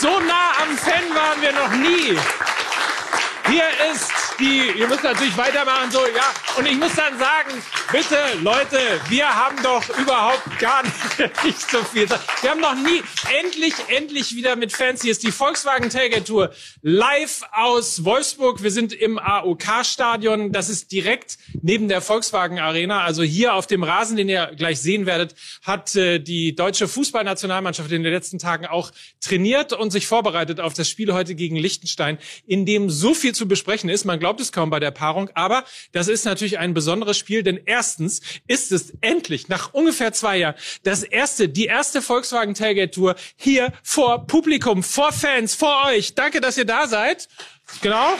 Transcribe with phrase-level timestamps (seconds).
[0.00, 0.20] so.
[0.20, 2.18] nah am Fan waren wir noch nie.
[3.48, 6.58] Hier ist die, ihr müsst natürlich weitermachen, so, ja.
[6.58, 7.50] Und ich muss dann sagen,
[7.90, 8.78] bitte, Leute,
[9.08, 10.94] wir haben doch überhaupt gar nicht,
[11.44, 12.08] nicht so viel.
[12.40, 13.02] Wir haben noch nie,
[13.40, 15.02] endlich, endlich wieder mit Fans.
[15.02, 18.62] Hier ist die Volkswagen Tailgate Tour live aus Wolfsburg.
[18.62, 20.52] Wir sind im AOK-Stadion.
[20.52, 23.02] Das ist direkt neben der Volkswagen Arena.
[23.02, 27.90] Also hier auf dem Rasen, den ihr gleich sehen werdet, hat äh, die deutsche Fußballnationalmannschaft
[27.92, 32.18] in den letzten Tagen auch trainiert und sich vorbereitet auf das Spiel heute gegen Liechtenstein,
[32.46, 34.04] in dem so viel zu besprechen ist.
[34.04, 37.60] Man glaubt es kaum bei der Paarung, aber das ist natürlich ein besonderes Spiel, denn
[37.66, 40.54] erstens ist es endlich nach ungefähr zwei Jahren
[40.84, 46.14] das erste, die erste Volkswagen Tailgate Tour hier vor Publikum, vor Fans, vor euch.
[46.14, 47.26] Danke, dass ihr da seid.
[47.80, 48.12] Genau.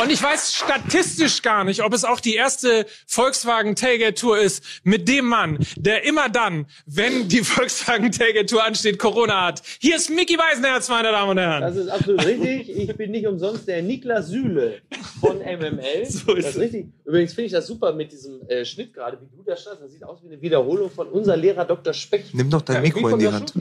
[0.00, 4.64] Und ich weiß statistisch gar nicht, ob es auch die erste Volkswagen Tailgate Tour ist
[4.84, 9.62] mit dem Mann, der immer dann, wenn die Volkswagen Tailgate Tour ansteht, Corona hat.
[9.80, 11.60] Hier ist Mickey Weisenherz, meine Damen und Herren.
[11.60, 12.70] Das ist absolut richtig.
[12.70, 14.80] Ich bin nicht umsonst der Niklas Süle
[15.20, 15.82] von MML.
[16.12, 16.86] So ist das ist richtig.
[17.04, 19.82] Übrigens finde ich das super mit diesem äh, Schnitt gerade, wie du da standst.
[19.82, 21.92] Das sieht aus wie eine Wiederholung von unser Lehrer Dr.
[21.92, 22.34] Specht.
[22.34, 23.52] Nimm doch dein ja, Mikro in die Hand.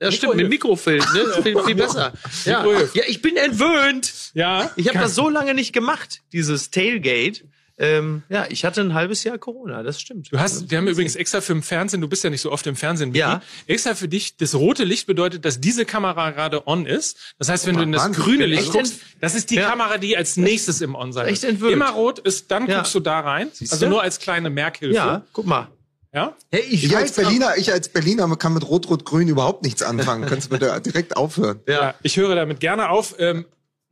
[0.00, 1.24] Ja, stimmt, mit Mikrofilm, ne?
[1.42, 2.12] viel, viel besser.
[2.44, 2.64] Ja.
[2.94, 4.25] ja, ich bin entwöhnt.
[4.36, 4.70] Ja.
[4.76, 7.44] Ich habe das so lange nicht gemacht, dieses Tailgate.
[7.78, 10.32] Ähm, ja, ich hatte ein halbes Jahr Corona, das stimmt.
[10.32, 12.66] Du hast, wir haben übrigens extra für im Fernsehen, du bist ja nicht so oft
[12.66, 13.42] im Fernsehen, wie ja.
[13.66, 17.34] extra für dich, das rote Licht bedeutet, dass diese Kamera gerade on ist.
[17.38, 19.68] Das heißt, wenn oh, du in das grüne Licht guckst, das ist die ja.
[19.68, 21.76] Kamera, die als nächstes im On sein Echt entwürdigt.
[21.76, 22.78] Immer rot ist, dann ja.
[22.78, 23.48] guckst du da rein.
[23.52, 24.96] Siehst also nur als kleine Merkhilfe.
[24.96, 25.68] Ja, guck mal.
[26.14, 26.34] Ja?
[26.50, 30.24] Hey, ich, ich als Berliner, ich als Berliner kann mit Rot-Rot-Grün überhaupt nichts anfangen.
[30.26, 31.60] Kannst du bitte direkt aufhören?
[31.68, 33.16] Ja, ich höre damit gerne auf.
[33.18, 33.44] Ähm,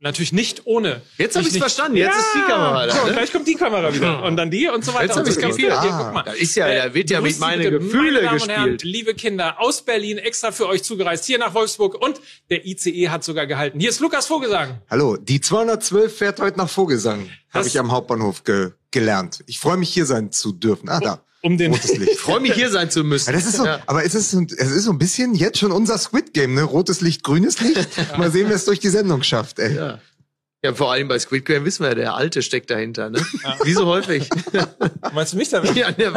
[0.05, 1.01] Natürlich nicht ohne.
[1.17, 1.97] Jetzt habe ich es verstanden.
[1.97, 2.95] Jetzt ja, ist die Kamera da.
[2.95, 3.13] So, ne?
[3.13, 4.21] Gleich kommt die Kamera wieder.
[4.21, 5.05] Und dann die und so weiter.
[5.05, 5.71] Jetzt habe ich kapiert.
[5.71, 5.81] Ah.
[5.81, 6.21] Hier, guck mal.
[6.21, 8.55] Da ist ja, da wird ja mit meinen Gefühle meine gespielt.
[8.55, 13.09] Herren, liebe Kinder aus Berlin extra für euch zugereist hier nach Wolfsburg und der ICE
[13.09, 13.79] hat sogar gehalten.
[13.79, 14.79] Hier ist Lukas Vogelsang.
[14.91, 17.27] Hallo, die 212 fährt heute nach Vogelsang.
[17.51, 19.43] Habe ich am Hauptbahnhof ge gelernt.
[19.47, 20.87] Ich freue mich hier sein zu dürfen.
[20.87, 22.13] Ah, da um den rotes Licht.
[22.13, 23.27] Ich freue mich hier sein zu müssen.
[23.27, 23.79] Ja, das ist so, ja.
[23.85, 26.63] aber es ist, es ist so ein bisschen jetzt schon unser Squid Game, ne?
[26.63, 27.87] Rotes Licht, grünes Licht.
[28.17, 29.75] Mal sehen, wer es durch die Sendung schafft, ey.
[29.75, 29.99] Ja.
[30.63, 33.23] Ja, vor allem bei Squid Game wissen wir ja, der Alte steckt dahinter, ne?
[33.43, 33.57] Ja.
[33.63, 34.27] Wie so häufig.
[35.13, 35.75] Meinst du mich damit?
[35.75, 36.11] Ja, ne,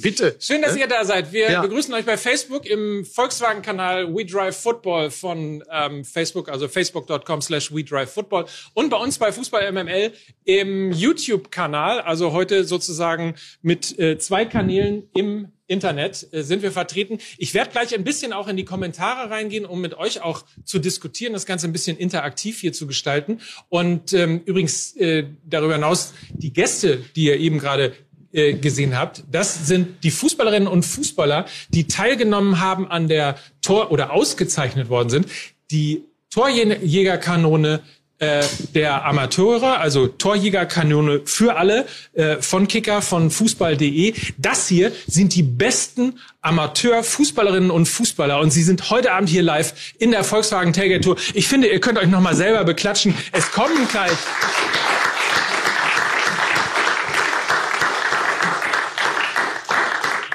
[0.00, 0.34] bitte.
[0.38, 1.30] Schön, dass ihr da seid.
[1.32, 1.60] Wir ja.
[1.60, 7.70] begrüßen euch bei Facebook im Volkswagen-Kanal We Drive Football von ähm, Facebook, also facebook.com slash
[7.70, 10.12] We Drive Football und bei uns bei Fußball MML
[10.44, 17.18] im YouTube-Kanal, also heute sozusagen mit äh, zwei Kanälen im Internet äh, sind wir vertreten.
[17.38, 20.78] Ich werde gleich ein bisschen auch in die Kommentare reingehen, um mit euch auch zu
[20.78, 23.40] diskutieren, das Ganze ein bisschen interaktiv hier zu gestalten.
[23.68, 27.94] Und ähm, übrigens äh, darüber hinaus die Gäste, die ihr eben gerade
[28.32, 33.92] äh, gesehen habt, das sind die Fußballerinnen und Fußballer, die teilgenommen haben an der Tor
[33.92, 35.26] oder ausgezeichnet worden sind.
[35.70, 37.82] Die Torjägerkanone
[38.22, 44.14] äh, der Amateure, also Torjägerkanone für alle äh, von Kicker, von Fußball.de.
[44.38, 49.74] Das hier sind die besten Amateur-Fußballerinnen und Fußballer und sie sind heute Abend hier live
[49.98, 51.16] in der Volkswagen Tailgate Tour.
[51.34, 53.12] Ich finde, ihr könnt euch noch mal selber beklatschen.
[53.32, 54.12] Es kommen gleich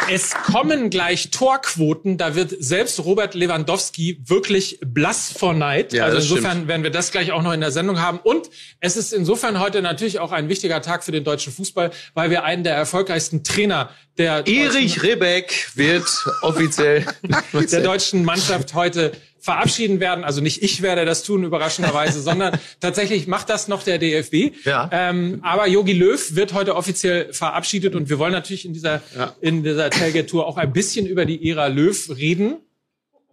[0.10, 2.18] Es kommen gleich Torquoten.
[2.18, 5.94] Da wird selbst Robert Lewandowski wirklich blass vor Neid.
[5.94, 6.68] Ja, also insofern stimmt.
[6.68, 8.20] werden wir das gleich auch noch in der Sendung haben.
[8.20, 12.30] Und es ist insofern heute natürlich auch ein wichtiger Tag für den deutschen Fußball, weil
[12.30, 16.08] wir einen der erfolgreichsten Trainer der Erich Rebeck wird
[16.42, 17.06] offiziell
[17.72, 19.12] der deutschen Mannschaft heute
[19.48, 20.26] verabschieden werden.
[20.26, 24.66] Also nicht ich werde das tun, überraschenderweise, sondern tatsächlich macht das noch der DFB.
[24.66, 24.90] Ja.
[24.92, 29.34] Ähm, aber Yogi Löw wird heute offiziell verabschiedet und wir wollen natürlich in dieser, ja.
[29.40, 32.58] in dieser Tailgate-Tour auch ein bisschen über die Ära Löw reden,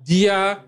[0.06, 0.62] die ja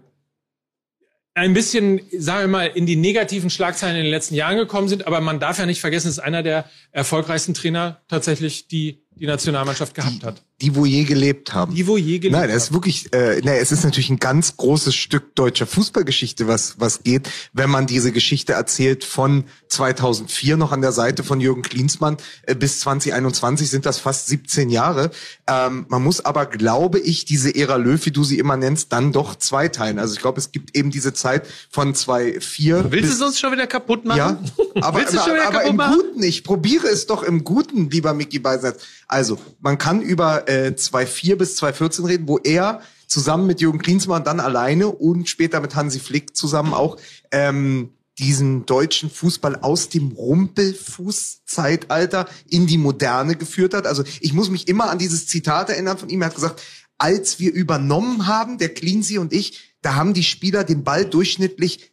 [1.35, 5.07] ein bisschen, sagen wir mal, in die negativen Schlagzeilen in den letzten Jahren gekommen sind.
[5.07, 9.27] Aber man darf ja nicht vergessen, es ist einer der erfolgreichsten Trainer tatsächlich, die die
[9.27, 11.75] Nationalmannschaft gehabt hat die wo je gelebt haben.
[11.75, 12.47] Die wo je gelebt haben.
[12.47, 16.49] Nein, das ist wirklich, äh, nee, es ist natürlich ein ganz großes Stück deutscher Fußballgeschichte,
[16.49, 21.41] was was geht, wenn man diese Geschichte erzählt von 2004 noch an der Seite von
[21.41, 25.11] Jürgen Klinsmann äh, bis 2021 sind das fast 17 Jahre.
[25.47, 29.13] Ähm, man muss aber, glaube ich, diese Ära Löw, wie du sie immer nennst, dann
[29.13, 29.99] doch zweiteilen.
[29.99, 32.91] Also ich glaube, es gibt eben diese Zeit von 2004.
[32.91, 34.17] Willst du es uns schon wieder kaputt machen?
[34.17, 34.41] Ja,
[34.81, 36.23] aber, Willst du schon wieder aber, kaputt aber im Guten.
[36.23, 38.83] Ich probiere es doch im Guten, lieber Micky Beisatz.
[39.07, 44.25] Also man kann über äh, 2004 bis 2014 reden, wo er zusammen mit Jürgen Klinsmann
[44.25, 46.97] dann alleine und später mit Hansi Flick zusammen auch
[47.31, 53.87] ähm, diesen deutschen Fußball aus dem Rumpelfußzeitalter in die Moderne geführt hat.
[53.87, 56.23] Also ich muss mich immer an dieses Zitat erinnern von ihm.
[56.23, 56.63] Er hat gesagt,
[56.99, 61.93] als wir übernommen haben, der Cleansey und ich, da haben die Spieler den Ball durchschnittlich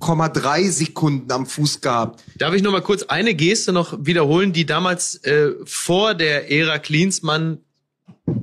[0.00, 2.22] 2,3 Sekunden am Fuß gehabt.
[2.36, 6.78] Darf ich noch mal kurz eine Geste noch wiederholen, die damals äh, vor der Ära
[6.78, 7.58] Klinsmann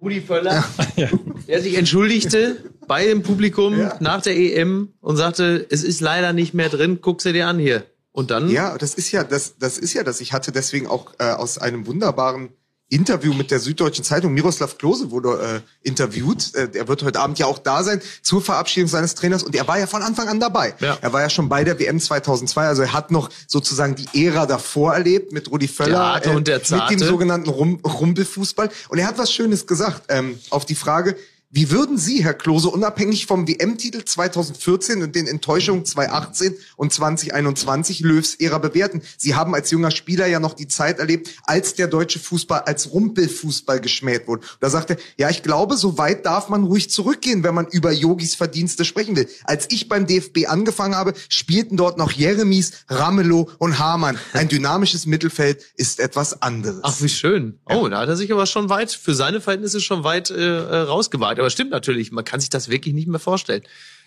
[0.00, 0.64] Rudi Völler,
[0.96, 1.08] ja.
[1.48, 3.96] der sich entschuldigte bei dem Publikum ja.
[4.00, 7.58] nach der EM und sagte, es ist leider nicht mehr drin, guck sie dir an
[7.58, 7.84] hier.
[8.12, 8.48] Und dann?
[8.48, 10.20] Ja, das ist ja, das, das ist ja das.
[10.20, 12.50] Ich hatte deswegen auch äh, aus einem wunderbaren
[12.88, 14.32] Interview mit der Süddeutschen Zeitung.
[14.32, 16.54] Miroslav Klose wurde äh, interviewt.
[16.54, 19.66] Äh, er wird heute Abend ja auch da sein zur Verabschiedung seines Trainers und er
[19.66, 20.74] war ja von Anfang an dabei.
[20.80, 20.96] Ja.
[21.00, 24.46] Er war ja schon bei der WM 2002, also er hat noch sozusagen die Ära
[24.46, 28.70] davor erlebt mit Rudi Völler der und der äh, mit dem sogenannten Rum Rumpelfußball.
[28.88, 31.16] Und er hat was Schönes gesagt ähm, auf die Frage,
[31.48, 38.00] wie würden Sie, Herr Klose, unabhängig vom WM-Titel 2014 und den Enttäuschungen 2018 und 2021
[38.00, 39.00] Löws Ära bewerten?
[39.16, 42.90] Sie haben als junger Spieler ja noch die Zeit erlebt, als der deutsche Fußball als
[42.92, 44.44] Rumpelfußball geschmäht wurde.
[44.58, 47.92] Da sagte er, ja, ich glaube, so weit darf man ruhig zurückgehen, wenn man über
[47.92, 49.28] Yogis Verdienste sprechen will.
[49.44, 54.18] Als ich beim DFB angefangen habe, spielten dort noch Jeremies, Ramelow und Hamann.
[54.32, 56.80] Ein dynamisches Mittelfeld ist etwas anderes.
[56.82, 57.60] Ach, wie schön.
[57.66, 61.35] Oh, da hat er sich aber schon weit, für seine Verhältnisse schon weit äh, rausgewagt
[61.36, 63.62] gesagt, aber stimmt natürlich, man kann sich das wirklich nicht mehr vorstellen.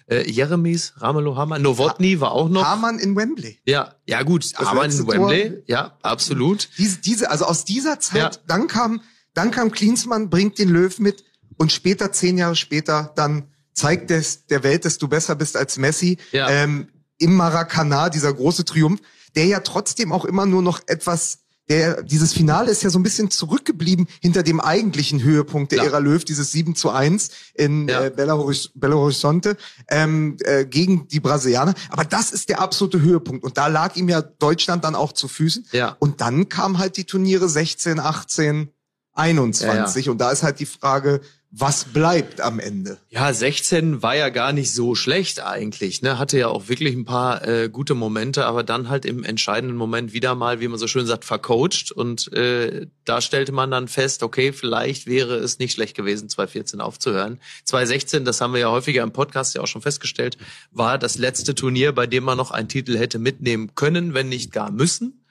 [0.08, 2.66] Äh, Jeremies, Ramelow, Hamann, Novotny war auch noch.
[2.66, 3.60] Hamann in Wembley.
[3.66, 5.60] Ja, ja gut, das Hamann in Wembley, Tor.
[5.68, 6.70] ja, absolut.
[6.78, 8.42] Diese, diese, also aus dieser Zeit, ja.
[8.48, 9.02] dann kam,
[9.34, 11.24] dann kam Klinsmann, bringt den Löw mit
[11.58, 13.44] und später, zehn Jahre später, dann
[13.74, 16.18] zeigt es der Welt, dass du besser bist als Messi.
[16.32, 16.50] Ja.
[16.50, 16.88] Ähm,
[17.18, 19.02] Im Maracanã, dieser große Triumph,
[19.36, 21.40] der ja trotzdem auch immer nur noch etwas
[21.70, 26.00] der, dieses Finale ist ja so ein bisschen zurückgeblieben hinter dem eigentlichen Höhepunkt der Ära
[26.00, 28.06] Löw, dieses 7 zu 1 in ja.
[28.06, 28.52] äh, Belo,
[29.00, 29.56] Horizonte
[29.88, 31.76] ähm, äh, gegen die Brasilianer.
[31.90, 33.44] Aber das ist der absolute Höhepunkt.
[33.44, 35.68] Und da lag ihm ja Deutschland dann auch zu Füßen.
[35.72, 35.96] Ja.
[36.00, 38.70] Und dann kamen halt die Turniere 16, 18,
[39.14, 39.96] 21.
[39.96, 40.12] Ja, ja.
[40.12, 43.00] Und da ist halt die Frage, was bleibt am Ende?
[43.10, 46.04] Ja, 16 war ja gar nicht so schlecht eigentlich.
[46.04, 46.20] Ne?
[46.20, 50.14] Hatte ja auch wirklich ein paar äh, gute Momente, aber dann halt im entscheidenden Moment
[50.14, 51.92] wieder mal, wie man so schön sagt, vercoacht.
[51.92, 56.82] Und äh, da stellte man dann fest, okay, vielleicht wäre es nicht schlecht gewesen, 2014
[56.82, 57.40] aufzuhören.
[57.64, 60.38] 2016, das haben wir ja häufiger im Podcast ja auch schon festgestellt,
[60.70, 64.52] war das letzte Turnier, bei dem man noch einen Titel hätte mitnehmen können, wenn nicht
[64.52, 65.26] gar müssen.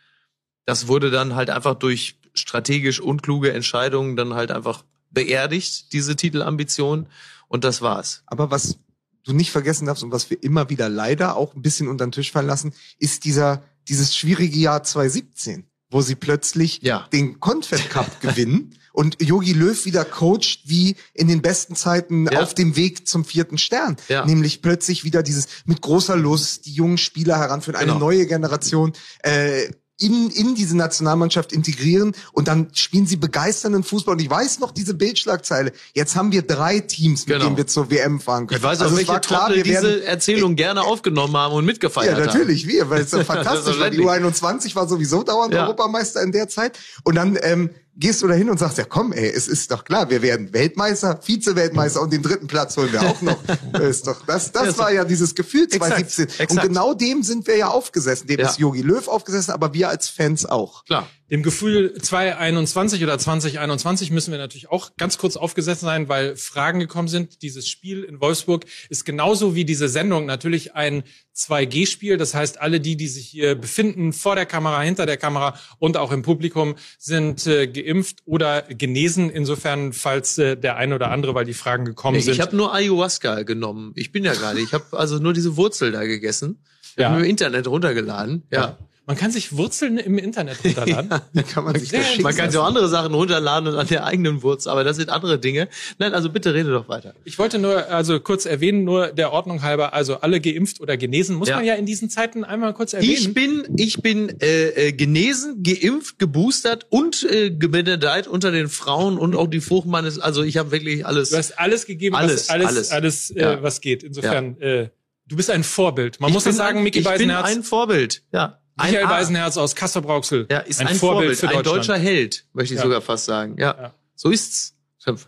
[0.64, 7.06] Das wurde dann halt einfach durch strategisch unkluge Entscheidungen dann halt einfach beerdigt, diese Titelambition.
[7.48, 8.22] Und das war's.
[8.26, 8.78] Aber was
[9.24, 12.12] du nicht vergessen darfst und was wir immer wieder leider auch ein bisschen unter den
[12.12, 17.06] Tisch fallen lassen, ist dieser, dieses schwierige Jahr 2017, wo sie plötzlich ja.
[17.12, 22.42] den Confed Cup gewinnen und Yogi Löw wieder coacht wie in den besten Zeiten ja.
[22.42, 23.96] auf dem Weg zum vierten Stern.
[24.08, 24.26] Ja.
[24.26, 28.06] Nämlich plötzlich wieder dieses mit großer Lust die jungen Spieler heranführen, eine genau.
[28.06, 28.92] neue Generation.
[29.22, 34.14] Äh, in, in diese Nationalmannschaft integrieren und dann spielen sie begeisternden Fußball.
[34.14, 35.72] Und ich weiß noch diese Bildschlagzeile.
[35.92, 37.46] Jetzt haben wir drei Teams, mit genau.
[37.46, 38.58] denen wir zur WM fahren können.
[38.58, 42.14] Ich weiß auch, also welche klar, wir diese werden, Erzählung gerne aufgenommen haben und mitgefeiert
[42.14, 42.20] haben.
[42.20, 42.72] Ja, natürlich, haben.
[42.72, 43.90] wir, weil es so fantastisch war.
[43.90, 45.62] Die U21 war sowieso dauernd ja.
[45.62, 46.78] Europameister in der Zeit.
[47.02, 49.84] Und dann ähm, gehst du da hin und sagst, ja komm, ey, es ist doch
[49.84, 53.38] klar, wir werden Weltmeister, Vize-Weltmeister und den dritten Platz holen wir auch noch.
[53.80, 56.24] ist doch, das, das war ja dieses Gefühl 2017.
[56.24, 56.50] Exakt, exakt.
[56.50, 58.28] Und genau dem sind wir ja aufgesessen.
[58.28, 58.48] Dem ja.
[58.48, 60.84] ist Yogi Löw aufgesessen, aber wir als Fans auch.
[60.84, 61.08] Klar.
[61.30, 66.80] Dem Gefühl 2021 oder 2021 müssen wir natürlich auch ganz kurz aufgesetzt sein, weil Fragen
[66.80, 67.42] gekommen sind.
[67.42, 71.02] Dieses Spiel in Wolfsburg ist genauso wie diese Sendung natürlich ein
[71.36, 72.16] 2G-Spiel.
[72.16, 75.98] Das heißt, alle die, die sich hier befinden, vor der Kamera, hinter der Kamera und
[75.98, 79.28] auch im Publikum, sind äh, geimpft oder genesen.
[79.28, 82.32] Insofern, falls äh, der eine oder andere, weil die Fragen gekommen nee, sind.
[82.32, 83.92] Ich habe nur Ayahuasca genommen.
[83.96, 84.64] Ich bin ja nicht.
[84.64, 86.64] Ich habe also nur diese Wurzel da gegessen.
[86.96, 87.14] Ja.
[87.14, 88.44] Im Internet runtergeladen.
[88.50, 88.60] ja.
[88.60, 88.78] ja.
[89.08, 91.08] Man kann sich Wurzeln im Internet runterladen.
[91.32, 94.42] ja, kann man, sich man kann sich auch andere Sachen runterladen und an der eigenen
[94.42, 95.68] Wurzel, aber das sind andere Dinge.
[95.98, 97.14] Nein, also bitte rede doch weiter.
[97.24, 101.36] Ich wollte nur also kurz erwähnen, nur der Ordnung halber, also alle geimpft oder genesen,
[101.36, 101.56] muss ja.
[101.56, 103.12] man ja in diesen Zeiten einmal kurz erwähnen.
[103.12, 109.16] Ich bin, ich bin äh, äh, genesen, geimpft, geboostert und äh, gebenedeit unter den Frauen
[109.16, 111.30] und auch die Fruchtmann ist, also ich habe wirklich alles.
[111.30, 113.62] Du hast alles gegeben, alles, was, alles, alles, alles äh, ja.
[113.62, 114.02] was geht.
[114.02, 114.66] Insofern, ja.
[114.66, 114.90] äh,
[115.26, 116.20] du bist ein Vorbild.
[116.20, 117.48] Man ich muss das sagen, Micky Beisenherz.
[117.48, 118.60] Ich bin ein Vorbild, ja.
[118.78, 120.46] Michael ein Beisenherz aus Kassel-Brauxel.
[120.50, 122.84] Ja, ist ein, ein Vorbild, Vorbild, für ein deutscher Held, möchte ich ja.
[122.84, 123.56] sogar fast sagen.
[123.58, 123.94] Ja, ja.
[124.14, 124.74] so ist's.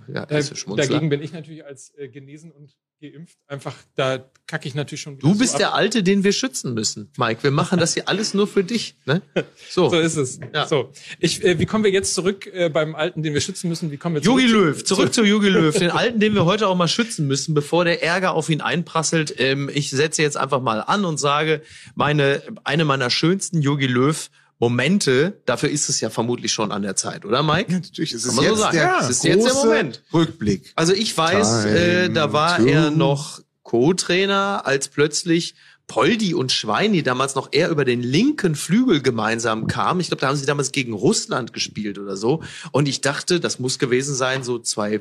[0.09, 0.41] Ja, da,
[0.77, 3.39] dagegen bin ich natürlich als äh, genesen und geimpft.
[3.47, 7.11] Einfach, da kacke ich natürlich schon Du bist so der Alte, den wir schützen müssen,
[7.17, 7.43] Mike.
[7.43, 8.97] Wir machen das hier alles nur für dich.
[9.07, 9.23] Ne?
[9.71, 9.89] So.
[9.89, 10.41] so ist es.
[10.53, 10.67] Ja.
[10.67, 10.91] So.
[11.21, 13.93] Ich, äh, wie kommen wir jetzt zurück äh, beim Alten, den wir schützen müssen?
[13.93, 14.41] Wie kommen wir zurück?
[14.41, 15.73] Jogi Löw, zurück zu Jogi Löw.
[15.77, 19.35] Den Alten, den wir heute auch mal schützen müssen, bevor der Ärger auf ihn einprasselt.
[19.39, 21.63] Ähm, ich setze jetzt einfach mal an und sage,
[21.95, 24.29] meine, eine meiner schönsten Jogi Löw
[24.61, 27.73] Momente, dafür ist es ja vermutlich schon an der Zeit, oder Mike?
[27.73, 30.03] Ja, natürlich, es ist, jetzt, so der, es ist jetzt der Moment.
[30.13, 30.73] Rückblick.
[30.77, 32.67] Also ich weiß, äh, da war to.
[32.67, 35.55] er noch Co-Trainer, als plötzlich
[35.87, 40.01] Poldi und Schweini damals noch eher über den linken Flügel gemeinsam kamen.
[40.01, 42.43] Ich glaube, da haben sie damals gegen Russland gespielt oder so.
[42.71, 45.01] Und ich dachte, das muss gewesen sein, so zwei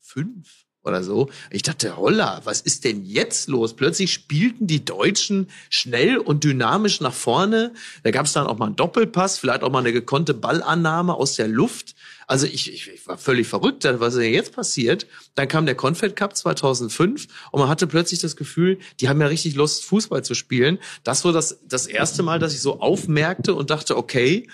[0.00, 1.28] fünf oder so.
[1.50, 3.74] Ich dachte, holla, was ist denn jetzt los?
[3.74, 7.72] Plötzlich spielten die Deutschen schnell und dynamisch nach vorne.
[8.02, 11.34] Da gab es dann auch mal einen Doppelpass, vielleicht auch mal eine gekonnte Ballannahme aus
[11.34, 11.94] der Luft.
[12.26, 15.06] Also ich, ich, ich war völlig verrückt, was ist denn jetzt passiert?
[15.34, 19.26] Dann kam der Confed Cup 2005 und man hatte plötzlich das Gefühl, die haben ja
[19.28, 20.78] richtig Lust, Fußball zu spielen.
[21.04, 24.46] Das war das, das erste Mal, dass ich so aufmerkte und dachte, okay,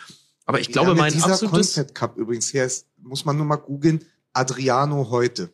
[0.47, 1.75] aber ich glaube, ja, mein dieser absolutes...
[1.75, 5.51] Confed Cup übrigens, hier ist, muss man nur mal googeln, Adriano heute.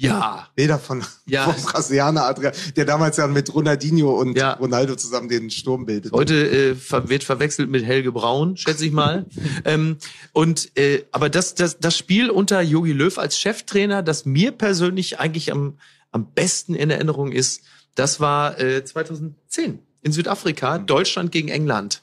[0.00, 0.48] Ja.
[0.54, 1.50] Bilder von, ja.
[1.50, 4.52] vom Brasilianer Adrian, der damals ja mit Ronaldinho und ja.
[4.52, 6.12] Ronaldo zusammen den Sturm bildet.
[6.12, 6.76] Heute äh,
[7.08, 9.26] wird verwechselt mit Helge Braun, schätze ich mal.
[9.64, 9.96] ähm,
[10.32, 15.18] und äh, aber das, das, das Spiel unter Jogi Löw als Cheftrainer, das mir persönlich
[15.18, 15.78] eigentlich am,
[16.12, 17.62] am besten in Erinnerung ist,
[17.96, 22.02] das war äh, 2010 in Südafrika, Deutschland gegen England.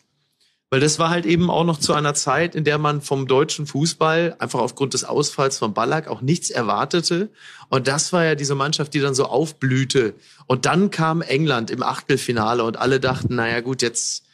[0.75, 3.65] Weil das war halt eben auch noch zu einer Zeit, in der man vom deutschen
[3.65, 7.29] Fußball einfach aufgrund des Ausfalls von Ballack auch nichts erwartete.
[7.69, 10.15] Und das war ja diese Mannschaft, die dann so aufblühte.
[10.47, 14.25] Und dann kam England im Achtelfinale und alle dachten, naja gut, jetzt,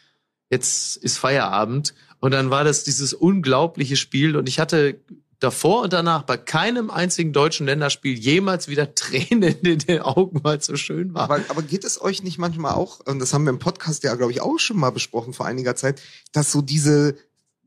[0.49, 1.93] jetzt ist Feierabend.
[2.19, 4.99] Und dann war das dieses unglaubliche Spiel und ich hatte
[5.41, 10.59] davor und danach bei keinem einzigen deutschen Länderspiel jemals wieder Tränen in den Augen, weil
[10.59, 11.23] es so schön war.
[11.23, 14.15] Aber, aber geht es euch nicht manchmal auch, und das haben wir im Podcast ja,
[14.15, 17.15] glaube ich, auch schon mal besprochen vor einiger Zeit, dass so diese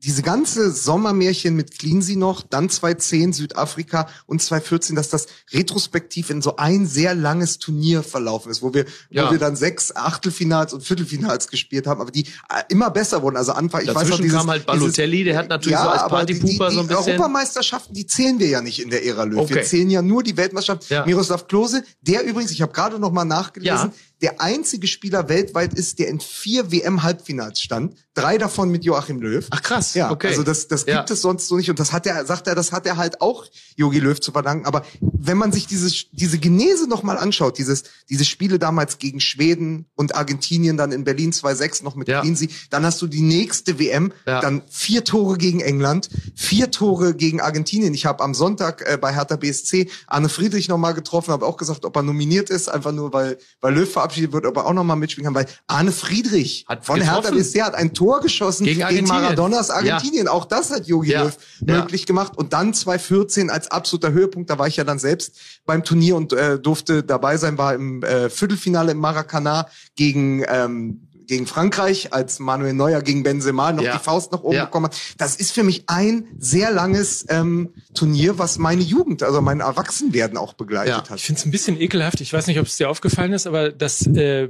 [0.05, 6.43] diese ganze Sommermärchen mit Cleansey noch, dann 2010 Südafrika und 2014, dass das retrospektiv in
[6.43, 9.27] so ein sehr langes Turnier verlaufen ist, wo wir, ja.
[9.27, 13.35] wo wir dann sechs Achtelfinals und Viertelfinals gespielt haben, aber die äh, immer besser wurden.
[13.35, 15.89] Also Anfang, ich Dazwischen weiß noch, dieses, kam halt Balotelli, der hat natürlich ja, so
[15.89, 17.05] als Partypooper so ein bisschen.
[17.05, 19.39] Europameisterschaften, die zählen wir ja nicht in der Ära Löw.
[19.39, 19.55] Okay.
[19.55, 20.87] Wir zählen ja nur die Weltmeisterschaft.
[20.91, 21.03] Ja.
[21.07, 25.73] Miroslav Klose, der übrigens, ich habe gerade noch mal nachgelesen, ja der einzige Spieler weltweit
[25.73, 27.95] ist, der in vier WM-Halbfinals stand.
[28.13, 29.45] Drei davon mit Joachim Löw.
[29.49, 29.93] Ach krass.
[29.93, 30.27] Ja, okay.
[30.27, 31.13] Also das, das gibt ja.
[31.13, 31.69] es sonst so nicht.
[31.69, 33.45] Und das hat er, sagt er, das hat er halt auch
[33.75, 34.65] Jogi Löw zu verdanken.
[34.65, 39.87] Aber wenn man sich dieses, diese Genese nochmal anschaut, dieses, diese Spiele damals gegen Schweden
[39.95, 42.21] und Argentinien, dann in Berlin 2-6 noch mit ja.
[42.21, 44.39] Cleansey, dann hast du die nächste WM, ja.
[44.39, 47.93] dann vier Tore gegen England, vier Tore gegen Argentinien.
[47.93, 51.83] Ich habe am Sonntag äh, bei Hertha BSC Arne Friedrich nochmal getroffen, habe auch gesagt,
[51.83, 54.97] ob er nominiert ist, einfach nur weil, weil Löw verabschiedet wird, ob er auch nochmal
[54.97, 57.23] mitspielen kann, weil Arne Friedrich hat von getroffen.
[57.23, 60.25] Hertha BSC hat ein Tor geschossen gegen, gegen Maradonas Argentinien.
[60.25, 60.31] Ja.
[60.31, 61.23] Auch das hat Jogi ja.
[61.23, 62.37] Löw möglich gemacht.
[62.37, 66.33] Und dann 2014 als absoluter Höhepunkt, da war ich ja dann selbst beim Turnier und
[66.33, 72.39] äh, durfte dabei sein, war im äh, Viertelfinale im Maracanã gegen ähm, gegen Frankreich, als
[72.39, 73.93] Manuel Neuer gegen Benzema noch ja.
[73.97, 74.65] die Faust nach oben ja.
[74.65, 74.97] bekommen hat.
[75.17, 80.37] Das ist für mich ein sehr langes ähm, Turnier, was meine Jugend, also mein Erwachsenwerden
[80.37, 81.09] auch begleitet ja.
[81.09, 81.17] hat.
[81.17, 82.21] Ich finde es ein bisschen ekelhaft.
[82.21, 84.49] Ich weiß nicht, ob es dir aufgefallen ist, aber das äh,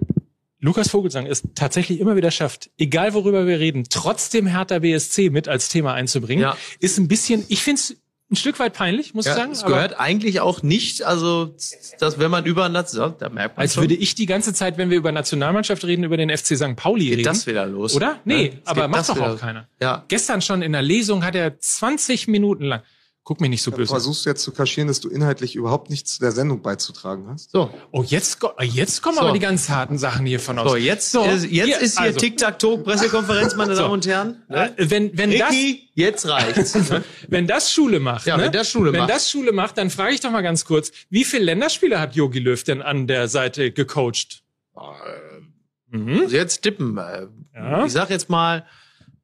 [0.60, 5.48] Lukas Vogelsang es tatsächlich immer wieder schafft, egal worüber wir reden, trotzdem Hertha BSC mit
[5.48, 6.58] als Thema einzubringen, ja.
[6.80, 7.98] ist ein bisschen, ich finde es
[8.32, 9.52] ein Stück weit peinlich, muss ja, ich sagen.
[9.52, 11.56] Es gehört eigentlich auch nicht, also
[12.00, 13.84] dass wenn man über Nation, da merkt man Als schon.
[13.84, 16.76] würde ich die ganze Zeit, wenn wir über Nationalmannschaft reden, über den FC St.
[16.76, 17.26] Pauli geht reden.
[17.26, 17.96] das wieder los.
[17.96, 18.20] Oder?
[18.26, 19.68] Nee, ja, aber macht doch auch keiner.
[19.80, 20.06] Ja.
[20.08, 22.82] Gestern schon in der Lesung hat er 20 Minuten lang
[23.26, 23.88] Guck mich nicht so böse.
[23.88, 27.50] Versuchst du jetzt zu kaschieren, dass du inhaltlich überhaupt nichts zu der Sendung beizutragen hast?
[27.50, 27.74] So.
[27.92, 29.22] Oh, jetzt, jetzt kommen so.
[29.22, 30.70] aber die ganz harten Sachen hier von aus.
[30.70, 32.20] So, jetzt, so, jetzt hier, ist hier also.
[32.20, 33.82] Tic-Tac-Toe-Pressekonferenz, meine so.
[33.82, 34.44] Damen und Herren.
[34.48, 34.76] Ne?
[34.78, 36.78] Wenn, wenn Ricky, das, jetzt reicht's.
[37.28, 38.44] wenn das Schule macht, ja, ne?
[38.44, 39.10] wenn das Schule wenn macht.
[39.10, 42.38] das Schule macht, dann frage ich doch mal ganz kurz, wie viele Länderspiele hat Jogi
[42.38, 44.44] Löw denn an der Seite gecoacht?
[44.78, 46.22] Äh, mhm.
[46.22, 46.96] Also jetzt tippen.
[47.00, 47.86] Äh, ja.
[47.88, 48.68] Ich sag jetzt mal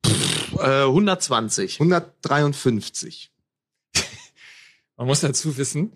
[0.03, 1.79] pff, äh, 120.
[1.79, 3.30] 153.
[5.01, 5.93] Man muss dazu wissen,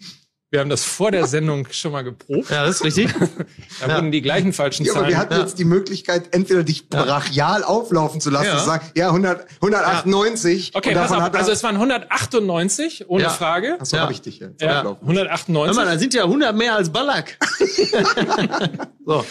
[0.49, 2.49] wir haben das vor der Sendung schon mal geprobt.
[2.49, 3.13] Ja, das ist richtig.
[3.79, 3.95] da ja.
[3.97, 4.95] wurden die gleichen falschen Zahlen.
[4.95, 5.39] Ja, aber wir hatten ja.
[5.41, 8.57] jetzt die Möglichkeit, entweder dich brachial auflaufen zu lassen, ja.
[8.57, 10.71] zu sagen, ja, 100, 198.
[10.73, 13.77] Okay, pass auf, also es waren 198, ohne Frage.
[13.79, 14.59] Ach so, hab ich dich jetzt.
[14.59, 15.77] Ja, 198.
[15.77, 17.37] Hör mal, da sind ja 100 mehr als Ballack.
[19.05, 19.23] so.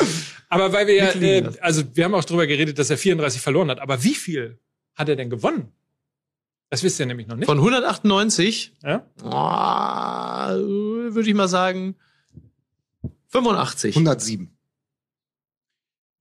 [0.51, 3.71] Aber weil wir ja, äh, also wir haben auch drüber geredet, dass er 34 verloren
[3.71, 3.81] hat.
[3.81, 4.61] Aber wie viel
[4.95, 5.73] hat er denn gewonnen?
[6.75, 7.47] Das wisst ihr nämlich noch nicht.
[7.47, 8.73] Von 198?
[8.83, 9.07] Ja.
[9.23, 9.31] Oh,
[11.15, 11.95] würde ich mal sagen
[13.29, 13.95] 85.
[13.95, 14.54] 107.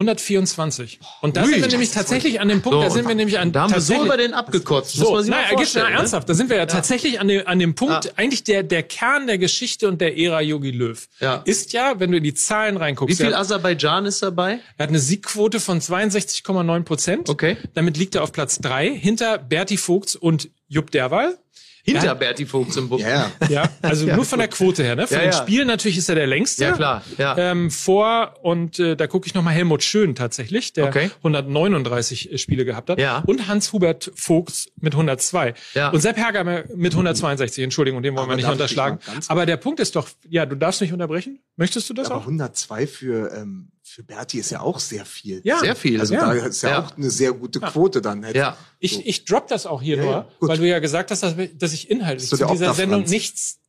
[0.07, 0.99] 124.
[1.21, 1.47] Und da Ui.
[1.49, 3.81] sind wir nämlich tatsächlich an dem Punkt, da sind wir nämlich an Da haben wir
[3.81, 4.97] so über den abgekotzt.
[4.97, 5.95] muss So, man sich nein, geht na, ne?
[5.95, 6.29] ernsthaft.
[6.29, 8.11] Da sind wir ja, tatsächlich an dem, an dem Punkt, Ja.
[8.15, 11.07] eigentlich der, der Kern der Geschichte und der Ära Yogi Löw.
[11.19, 11.41] Ja.
[11.45, 14.59] Ist ja, wenn du in die Zahlen reinguckst, Wie viel er, Aserbaidschan ist dabei?
[14.77, 17.29] er hat eine Siegquote von 62,9 Prozent.
[17.29, 17.57] Okay.
[17.73, 21.37] Damit liegt er auf Platz drei hinter Berti Vogts und Jupp Derwal.
[21.85, 22.13] Hinter Ja.
[22.13, 22.99] Berti Vogts im Buch.
[22.99, 23.31] Ja, ja.
[23.49, 25.05] Ja, also nur von der Quote her, ne?
[25.05, 25.33] Von Ja, den.
[25.33, 26.63] Spielen natürlich ist er der längste.
[26.63, 27.37] Ja, klar, ja.
[27.37, 31.11] Ähm, vor und äh, da gucke ich nochmal Helmut Schön tatsächlich, der Okay.
[31.17, 32.99] 139 Spiele gehabt hat.
[32.99, 33.23] Ja.
[33.25, 35.53] Und Hans-Hubert Vogts mit 102.
[35.73, 35.89] Ja.
[35.89, 36.43] Und Sepp Herger
[36.75, 38.99] mit 162, Entschuldigung, den wollen Aber wir nicht unterschlagen.
[39.27, 41.39] Aber der Punkt ist doch, ja, du darfst nicht unterbrechen.
[41.57, 42.21] Möchtest du das Aber auch?
[42.21, 45.41] 102 für, ähm, für Berti ist ja auch sehr viel.
[45.43, 45.59] Ja.
[45.59, 45.99] Sehr viel.
[45.99, 46.25] Also Ja.
[46.25, 46.79] da ist ja, Ja.
[46.83, 48.23] auch eine sehr gute Quote dann.
[48.23, 48.57] Hätte- Ja.
[48.79, 51.91] Ich, ich drop das auch hier Ja, nur, weil du ja gesagt hast, dass, ich
[51.91, 53.11] inhaltlich So zu dieser Sendung Franz.
[53.11, 53.59] nichts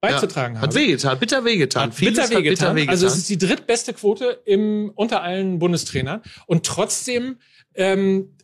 [0.00, 0.74] beizutragen Hat habe.
[0.74, 1.90] wehgetan, bitter wehgetan.
[1.90, 2.88] Hat Vieles bitter hat wehgetan.
[2.88, 6.22] Also es ist die drittbeste Quote im, unter allen Bundestrainern.
[6.46, 7.36] Und trotzdem
[7.74, 8.36] ähm,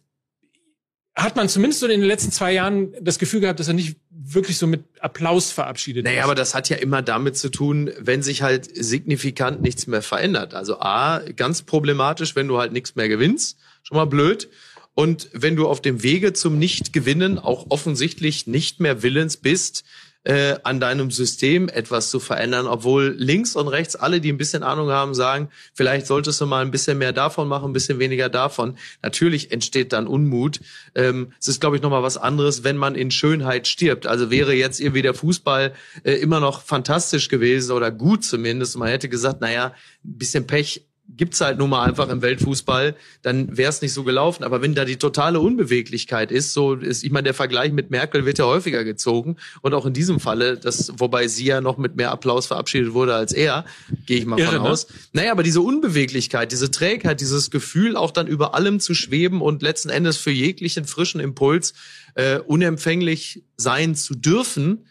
[1.18, 3.96] hat man zumindest so in den letzten zwei Jahren das Gefühl gehabt, dass er nicht
[4.10, 6.25] wirklich so mit Applaus verabschiedet Naja, ist.
[6.25, 10.54] aber das hat ja immer damit zu tun, wenn sich halt signifikant nichts mehr verändert.
[10.54, 13.58] Also A, ganz problematisch, wenn du halt nichts mehr gewinnst.
[13.82, 14.48] Schon mal blöd.
[14.94, 19.84] Und wenn du auf dem Wege zum Nicht-Gewinnen auch offensichtlich nicht mehr willens bist,
[20.28, 24.62] äh, an deinem System etwas zu verändern, obwohl links und rechts alle, die ein bisschen
[24.62, 28.28] Ahnung haben, sagen, vielleicht solltest du mal ein bisschen mehr davon machen, ein bisschen weniger
[28.28, 28.76] davon.
[29.02, 30.61] Natürlich entsteht dann Unmut.
[30.94, 34.06] Ähm, es ist, glaube ich, noch mal was anderes, wenn man in Schönheit stirbt.
[34.06, 35.73] Also wäre jetzt irgendwie der Fußball
[36.04, 38.76] äh, immer noch fantastisch gewesen oder gut zumindest.
[38.76, 39.73] Man hätte gesagt, naja,
[40.04, 44.04] ein bisschen Pech gibt's halt nun mal einfach im Weltfußball, dann wäre es nicht so
[44.04, 44.44] gelaufen.
[44.44, 48.26] Aber wenn da die totale Unbeweglichkeit ist, so ist, ich meine, der Vergleich mit Merkel
[48.26, 51.96] wird ja häufiger gezogen und auch in diesem Falle, das, wobei sie ja noch mit
[51.96, 53.64] mehr Applaus verabschiedet wurde als er,
[54.06, 54.70] gehe ich mal Irre, von ne?
[54.70, 54.86] aus.
[55.12, 59.62] Naja, aber diese Unbeweglichkeit, diese Trägheit, dieses Gefühl, auch dann über allem zu schweben und
[59.62, 61.72] letzten Endes für jeglichen frischen Impuls
[62.14, 64.86] äh, unempfänglich sein zu dürfen,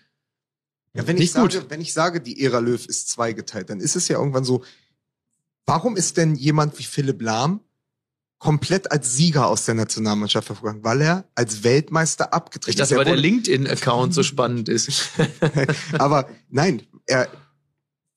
[0.93, 1.69] Ja, wenn ich Nicht sage, gut.
[1.69, 4.63] wenn ich sage, die Ära Löw ist zweigeteilt, dann ist es ja irgendwann so,
[5.67, 7.59] warum ist denn jemand wie Philipp Lahm
[8.39, 10.83] komplett als Sieger aus der Nationalmannschaft hervorgegangen?
[10.83, 12.97] Weil er als Weltmeister ich abgetreten dachte, ist.
[12.97, 15.09] weil Er der wurde- LinkedIn-Account so spannend ist.
[15.99, 17.27] Aber nein, er,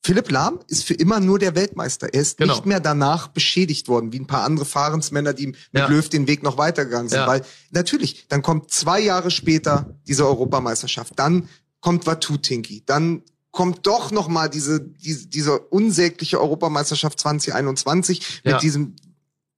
[0.03, 2.11] Philipp Lahm ist für immer nur der Weltmeister.
[2.13, 2.53] Er ist Genau.
[2.55, 5.87] nicht mehr danach beschädigt worden, wie ein paar andere Fahrensmänner, die mit Ja.
[5.87, 7.19] Löw den Weg noch weitergegangen sind.
[7.19, 7.27] Ja.
[7.27, 11.49] Weil natürlich, dann kommt zwei Jahre später diese Europameisterschaft, dann
[11.81, 13.21] kommt Watutinki, dann
[13.51, 18.59] kommt doch noch mal diese, diese, diese unsägliche Europameisterschaft 2021 mit Ja.
[18.59, 18.95] diesem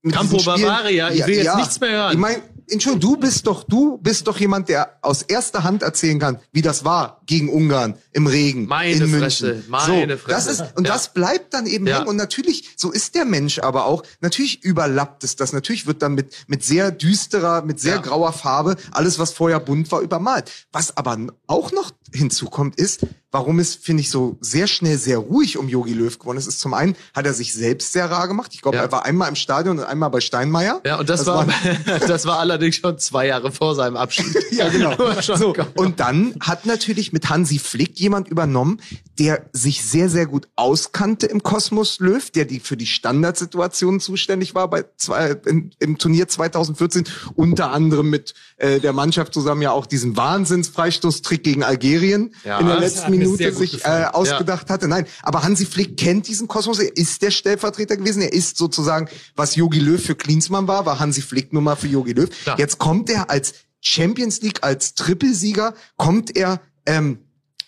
[0.05, 0.35] mit Campo.
[0.43, 2.11] Bavaria, ich will jetzt nichts mehr hören.
[2.13, 6.19] Ich meine, Entschuldigung, du bist doch, du bist doch jemand, der aus erster Hand erzählen
[6.19, 9.69] kann, wie das war gegen Ungarn im Regen Meine in Fresse, München.
[9.69, 10.63] meine so, Das Fresse.
[10.63, 10.93] ist, und Ja.
[10.93, 11.97] das bleibt dann eben Ja.
[11.99, 12.07] hängen.
[12.09, 14.03] Und natürlich, so ist der Mensch aber auch.
[14.19, 15.53] Natürlich überlappt es das.
[15.53, 18.01] Natürlich wird dann mit, mit sehr düsterer, mit sehr Ja.
[18.01, 20.51] grauer Farbe alles, was vorher bunt war, übermalt.
[20.73, 25.57] Was aber auch noch hinzukommt, ist, warum es, finde ich, so sehr schnell sehr ruhig
[25.57, 28.51] um Yogi Löw geworden ist, ist zum einen, hat er sich selbst sehr rar gemacht.
[28.53, 28.83] Ich glaube, Ja.
[28.83, 30.81] er war einmal im Stadion und einmal bei Steinmeier.
[30.85, 31.47] Ja, und das, Das war,
[32.07, 34.25] das war allerdings schon zwei Jahre vor seinem Abschied.
[34.51, 34.95] Ja, genau.
[35.23, 38.79] So, und dann hat natürlich mit Hansi Flick jemand übernommen,
[39.17, 44.53] der sich sehr, sehr gut auskannte im Kosmos Löw, der die für die Standardsituationen zuständig
[44.53, 49.71] war bei zwei, im, im Turnier 2014, unter anderem mit äh, der Mannschaft zusammen ja
[49.71, 54.87] auch diesen Wahnsinnsfreistoßtrick gegen Algerien Ja, in der letzten Minute sich äh, ausgedacht hatte.
[54.87, 59.09] Nein, aber Hansi Flick kennt diesen Kosmos, er ist der Stellvertreter gewesen, er ist sozusagen,
[59.35, 62.29] was Jogi Löw für Klinsmann war, war Hansi Flick nun mal für Jogi Löw.
[62.43, 62.59] Klar.
[62.59, 67.19] Jetzt kommt er als Champions League, als Trippelsieger, kommt er ähm,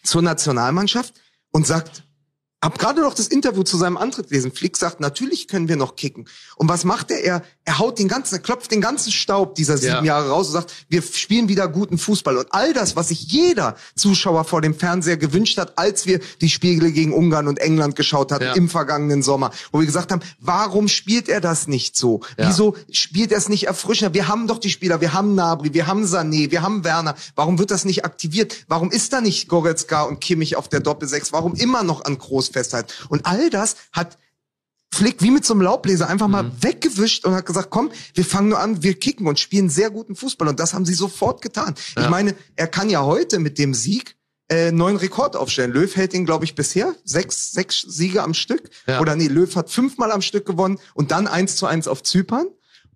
[0.03, 1.13] zur Nationalmannschaft
[1.51, 2.03] und sagt,
[2.65, 4.51] hab gerade noch das Interview zu seinem Antritt gelesen.
[4.51, 6.27] Flick sagt, natürlich können wir noch kicken.
[6.57, 7.23] Und was macht er?
[7.23, 10.03] Er, er haut den ganzen, er klopft den ganzen Staub dieser sieben Ja.
[10.03, 12.37] Jahre raus und sagt, wir spielen wieder guten Fußball.
[12.37, 16.49] Und all das, was sich jeder Zuschauer vor dem Fernseher gewünscht hat, als wir die
[16.49, 18.53] Spiele gegen Ungarn und England geschaut hatten Ja.
[18.53, 22.21] im vergangenen Sommer, wo wir gesagt haben, warum spielt er das nicht so?
[22.37, 22.49] Ja.
[22.49, 24.13] Wieso spielt er es nicht erfrischender?
[24.13, 27.15] Wir haben doch die Spieler, wir haben Nabri, wir haben Sané, wir haben Werner.
[27.35, 28.65] Warum wird das nicht aktiviert?
[28.67, 31.31] Warum ist da nicht Goretzka und Kimmich auf der Doppelsechs?
[31.31, 32.91] Warum immer noch an Groß festhalten?
[33.09, 34.17] Und all das hat
[34.95, 38.49] Flick wie mit so einem Laubbläser einfach mal weggewischt und hat gesagt, komm, wir fangen
[38.49, 40.47] nur an, wir kicken und spielen sehr guten Fußball.
[40.47, 41.75] Und das haben sie sofort getan.
[41.95, 42.03] Ja.
[42.03, 44.15] Ich meine, er kann ja heute mit dem Sieg
[44.47, 45.71] äh, neuen Rekord aufstellen.
[45.71, 48.69] Löw hält ihn, glaube ich, bisher sechs, sechs Siege am Stück.
[48.87, 49.01] Ja.
[49.01, 52.47] Oder nee, Löw hat fünfmal am Stück gewonnen und dann eins zu eins auf Zypern.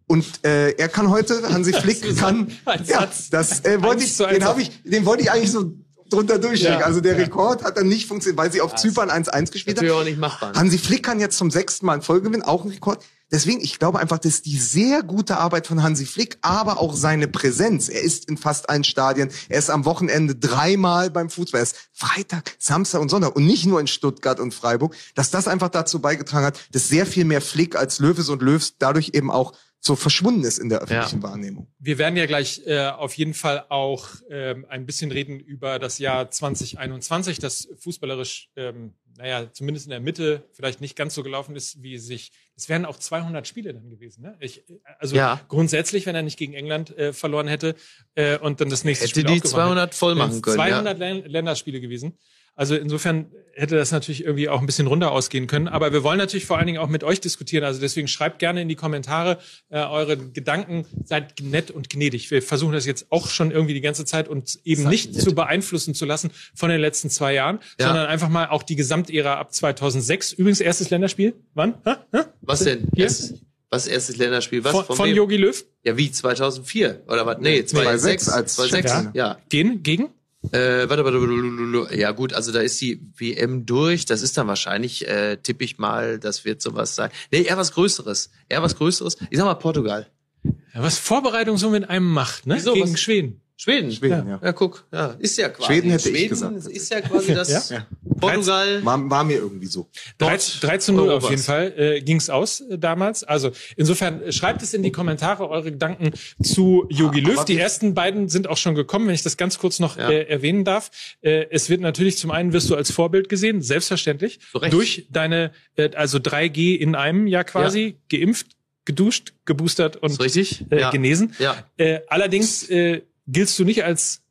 [0.07, 2.47] Und äh, er kann heute, Hansi Flick kann,
[2.85, 5.73] ja, das äh, wollte ich, den habe ich, den wollte ich eigentlich so
[6.09, 6.79] drunter durchstecken.
[6.79, 6.85] Ja.
[6.85, 9.85] Also der Rekord hat dann nicht funktioniert, weil sie auf das Zypern 1-1 gespielt haben.
[9.85, 10.53] Natürlich auch nicht machbar.
[10.55, 13.03] Hansi Flick kann jetzt zum sechsten Mal in Folge gewinnen, auch ein Rekord.
[13.31, 17.27] Deswegen, ich glaube einfach, dass die sehr gute Arbeit von Hansi Flick, aber auch seine
[17.27, 17.87] Präsenz.
[17.87, 19.29] Er ist in fast allen Stadien.
[19.49, 21.61] Er ist am Wochenende dreimal beim Fußball.
[21.61, 24.95] Er ist Freitag, Samstag und Sonntag und nicht nur in Stuttgart und Freiburg.
[25.13, 28.73] Dass das einfach dazu beigetragen hat, dass sehr viel mehr Flick als Löwes und Löws
[28.79, 31.23] dadurch eben auch so verschwunden ist in der öffentlichen ja.
[31.23, 31.67] Wahrnehmung.
[31.79, 35.99] Wir werden ja gleich äh, auf jeden Fall auch ähm, ein bisschen reden über das
[35.99, 41.55] Jahr 2021, das fußballerisch, ähm, naja, zumindest in der Mitte vielleicht nicht ganz so gelaufen
[41.55, 42.31] ist, wie sich.
[42.55, 44.21] Es wären auch 200 Spiele dann gewesen.
[44.21, 44.35] Ne?
[44.41, 44.65] Ich,
[44.97, 45.39] also ja.
[45.47, 47.75] grundsätzlich, wenn er nicht gegen England äh, verloren hätte
[48.15, 50.57] äh, und dann das nächste hätte Spiel die 200 voll machen können.
[50.57, 51.07] 200 ja.
[51.25, 52.17] Länderspiele gewesen.
[52.59, 55.69] Also insofern hätte das natürlich irgendwie auch ein bisschen runter ausgehen können.
[55.69, 57.63] Aber wir wollen natürlich vor allen Dingen auch mit euch diskutieren.
[57.63, 59.37] Also deswegen schreibt gerne in die Kommentare
[59.69, 60.85] äh, eure Gedanken.
[61.05, 62.29] Seid nett und gnädig.
[62.31, 65.21] Wir versuchen das jetzt auch schon irgendwie die ganze Zeit uns eben Seid nicht nett.
[65.21, 67.87] zu beeinflussen zu lassen von den letzten zwei Jahren, ja.
[67.87, 70.33] sondern einfach mal auch die Gesamtära ab 2006.
[70.33, 71.35] Übrigens erstes Länderspiel.
[71.53, 71.75] Wann?
[71.85, 72.05] Ha?
[72.13, 72.25] Ha?
[72.41, 72.89] Was denn?
[72.93, 73.05] Hier?
[73.05, 73.35] Yes.
[73.69, 74.65] Was erstes Länderspiel?
[74.65, 74.73] Was?
[74.73, 75.63] Von, von Jogi Löw?
[75.85, 76.11] Ja, wie?
[76.11, 77.03] 2004?
[77.07, 77.37] Oder was?
[77.39, 78.27] Nee, 2006.
[78.27, 78.91] als 2006.
[78.91, 79.11] Ja.
[79.13, 79.37] ja.
[79.47, 79.81] Gegen?
[79.81, 80.09] Gegen?
[80.51, 84.05] Äh, warte, warte, warte, ja gut, also da ist die WM durch.
[84.05, 87.11] Das ist dann wahrscheinlich, äh, tippe ich mal, das wird sowas sein.
[87.31, 88.31] Nee, eher was Größeres.
[88.47, 89.17] Eher was Größeres.
[89.29, 90.07] Ich sag mal Portugal.
[90.43, 92.55] Ja, was Vorbereitung so mit einem macht, ne?
[92.55, 92.99] Wieso, Gegen was?
[92.99, 93.41] Schweden.
[93.61, 93.91] Schweden.
[93.91, 94.39] Schweden, ja.
[94.41, 95.73] Ja, guck, ja, ist ja quasi.
[95.73, 96.65] Schweden hätte Schweden ich gesagt.
[96.65, 97.85] ist ja quasi das ja?
[98.17, 98.85] Portugal.
[98.85, 99.89] War, war, mir irgendwie so.
[100.19, 103.25] 3, 3 zu 0 auf jeden Fall äh, ging's aus äh, damals.
[103.25, 107.43] Also insofern äh, schreibt es in die Kommentare eure Gedanken zu Yogi Löw.
[107.43, 110.09] Die ersten beiden sind auch schon gekommen, wenn ich das ganz kurz noch ja.
[110.09, 110.89] äh, erwähnen darf.
[111.19, 115.51] Äh, es wird natürlich zum einen wirst du als Vorbild gesehen, selbstverständlich, so durch deine
[115.75, 118.19] äh, also 3G in einem Jahr quasi ja.
[118.19, 118.47] geimpft,
[118.85, 120.91] geduscht, geboostert und äh, ja.
[120.91, 121.35] genesen.
[121.39, 121.65] Ja.
[121.75, 124.21] Äh, allerdings äh, giltst du nicht als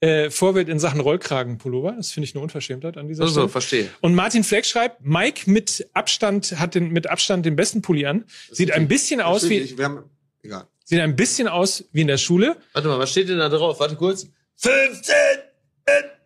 [0.00, 1.92] äh, Vorbild in Sachen Rollkragenpullover.
[1.92, 3.48] Das finde ich eine Unverschämtheit an dieser also, Stelle.
[3.48, 3.88] verstehe.
[4.00, 8.24] Und Martin Fleck schreibt, Mike mit Abstand hat den mit Abstand den besten Pulli an.
[8.48, 10.04] Das sieht ein bisschen aus wie ich, haben,
[10.42, 10.66] egal.
[10.84, 12.56] sieht ein bisschen aus wie in der Schule.
[12.72, 13.78] Warte mal, was steht denn da drauf?
[13.78, 14.26] Warte kurz.
[14.56, 15.14] 15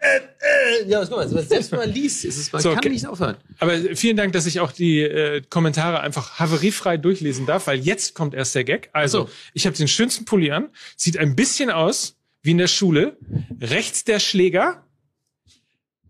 [0.06, 0.88] äh, äh.
[0.88, 2.88] Ja, was guck mal, selbst wenn man liest, ist es, man so, kann okay.
[2.90, 3.36] nicht aufhören.
[3.58, 8.14] Aber vielen Dank, dass ich auch die äh, Kommentare einfach haveriefrei durchlesen darf, weil jetzt
[8.14, 8.90] kommt erst der Gag.
[8.92, 9.30] Also, so.
[9.54, 13.16] ich habe den schönsten Pulli an, sieht ein bisschen aus wie in der Schule.
[13.60, 14.84] Rechts der Schläger,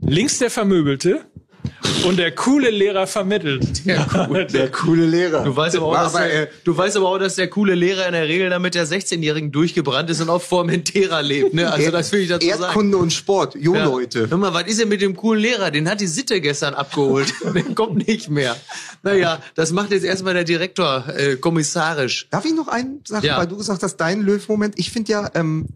[0.01, 1.25] links der Vermöbelte
[2.05, 3.87] und der coole Lehrer vermittelt.
[3.87, 5.45] Der, cool, der coole Lehrer.
[5.45, 8.13] Du weißt, aber auch, dass der, du weißt aber auch, dass der coole Lehrer in
[8.13, 11.55] der Regel damit der 16-Jährigen durchgebrannt ist und auf Formentera lebt.
[11.55, 11.71] Ne?
[11.71, 12.75] Also das will ich dazu Erdkunde sagen.
[12.75, 13.85] Erdkunde und Sport, jo ja.
[13.85, 14.31] Leute.
[14.31, 15.71] Hör mal, was ist denn mit dem coolen Lehrer?
[15.71, 17.33] Den hat die Sitte gestern abgeholt.
[17.55, 18.57] der kommt nicht mehr.
[19.03, 22.29] Naja, das macht jetzt erstmal der Direktor äh, kommissarisch.
[22.31, 23.39] Darf ich noch einen sagen, ja.
[23.39, 24.79] weil du gesagt hast, dein Löw-Moment.
[24.79, 25.67] Ich finde ja ähm,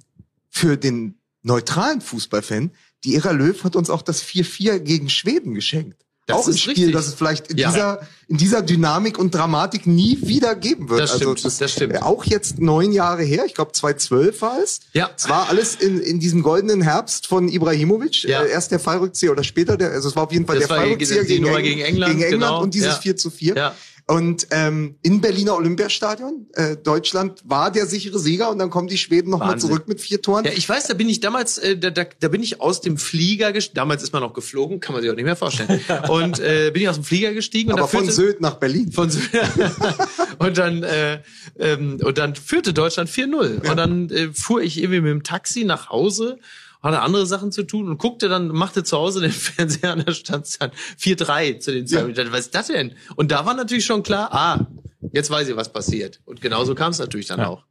[0.51, 2.71] für den neutralen Fußballfan,
[3.05, 6.05] die Ära Löw hat uns auch das 4-4 gegen Schweden geschenkt.
[6.31, 6.93] Das auch ein Spiel, richtig.
[6.93, 7.71] das es vielleicht in ja.
[7.71, 11.01] dieser in dieser Dynamik und Dramatik nie wieder geben wird.
[11.01, 12.01] Das also das, das stimmt.
[12.03, 14.81] Auch jetzt neun Jahre her, ich glaube 2012 war es.
[14.93, 15.11] Ja.
[15.17, 18.23] Es war alles in, in diesem goldenen Herbst von Ibrahimovic.
[18.25, 18.43] Ja.
[18.43, 20.77] Äh, erst der Fallrückzieher oder später, der, also es war auf jeden Fall das der
[20.77, 22.63] Fallrückzieher gegen, gegen, gegen, England, gegen England genau.
[22.63, 23.01] und dieses ja.
[23.01, 23.57] 4 zu 4.
[23.57, 23.75] Ja.
[24.11, 28.99] Und ähm, in Berliner Olympiastadion, äh, Deutschland war der sichere Sieger und dann kommen die
[28.99, 30.44] Schweden nochmal zurück mit vier Toren.
[30.44, 32.99] Ja, ich weiß, da bin ich damals, äh, da, da, da bin ich aus dem
[32.99, 33.77] Flieger gestiegen.
[33.77, 35.81] Damals ist man noch geflogen, kann man sich auch nicht mehr vorstellen.
[36.09, 37.70] und äh, bin ich aus dem Flieger gestiegen.
[37.70, 38.90] Aber von Sylt nach Berlin.
[38.90, 39.31] Von Sylt.
[40.38, 41.23] und dann äh,
[41.61, 43.64] ähm, und dann führte Deutschland 4-0.
[43.64, 43.70] Ja.
[43.70, 46.40] Und dann äh, fuhr ich irgendwie mit dem Taxi nach Hause
[46.83, 50.12] hatte andere Sachen zu tun und guckte dann, machte zu Hause den Fernseher an, da
[50.12, 52.33] stand dann 4-3 zu den zwei ja.
[52.33, 52.95] Was ist das denn?
[53.16, 54.66] Und da war natürlich schon klar, ah,
[55.12, 56.21] jetzt weiß ich, was passiert.
[56.25, 57.49] Und genauso kam es natürlich dann ja.
[57.49, 57.64] auch.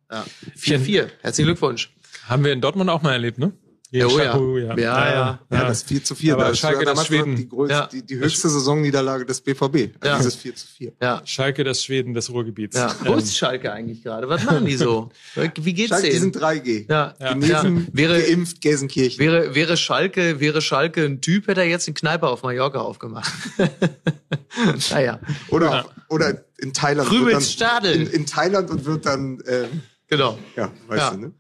[0.58, 0.89] 4-4.
[0.89, 1.06] Ja.
[1.22, 1.93] Herzlichen Glückwunsch.
[2.28, 3.54] Haben wir in Dortmund auch mal erlebt, ne?
[3.91, 4.67] Ja, oh, ja.
[4.67, 5.67] Ja, ja, ja, ja.
[5.67, 6.34] das 4 zu 4.
[6.34, 7.36] Aber das Schalke, das Schweden.
[7.36, 7.88] Die, größte, ja.
[7.88, 9.95] die, die höchste Saisonniederlage des BVB.
[10.04, 10.17] Ja.
[10.17, 10.91] Dieses 4 zu 4.
[11.02, 11.21] Ja.
[11.25, 12.78] Schalke, das Schweden des Ruhrgebiets.
[12.78, 12.95] Ja.
[13.04, 14.30] Wo ist Schalke eigentlich gerade?
[14.30, 15.10] Was machen die so?
[15.56, 16.13] Wie geht's Schalke, denen?
[16.13, 16.86] Die sind 3G.
[16.88, 17.15] Ja.
[17.19, 17.34] ja.
[17.34, 19.19] Genesen, wäre, geimpft, Gelsenkirchen.
[19.19, 23.34] Wäre, wäre Schalke, wäre Schalke ein Typ, hätte er jetzt einen Kneiper auf Mallorca aufgemacht.
[24.91, 25.19] naja.
[25.49, 25.86] Oder, ja.
[26.10, 27.10] oder in Thailand.
[27.10, 27.93] Rübels Stadel.
[27.93, 30.38] In, in Thailand und wird dann, ähm, Genau.
[30.56, 31.34] Ja, weißt du, ne?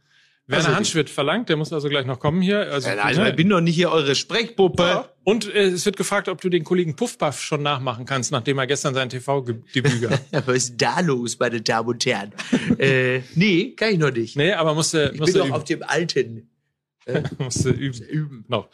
[0.49, 2.71] Werner also, Hansch wird verlangt, der muss also gleich noch kommen hier.
[2.71, 4.81] Also, ja, also, ich bin doch nicht hier eure Sprechpuppe.
[4.81, 5.09] Ja.
[5.23, 8.65] Und äh, es wird gefragt, ob du den Kollegen Puffpuff schon nachmachen kannst, nachdem er
[8.65, 10.19] gestern sein TV-Debüt gab.
[10.47, 12.33] Was ist da los, meine Damen und Herren?
[12.79, 14.37] äh, nee, kann ich noch nicht.
[14.37, 16.49] Nee, aber musste Ich musste bin doch auf dem alten.
[17.05, 18.03] Äh, musste üben.
[18.03, 18.45] üben.
[18.49, 18.67] Noch.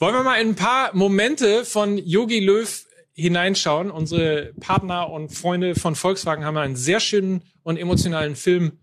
[0.00, 3.92] Wollen wir mal in ein paar Momente von Yogi Löw hineinschauen?
[3.92, 8.79] Unsere Partner und Freunde von Volkswagen haben einen sehr schönen und emotionalen Film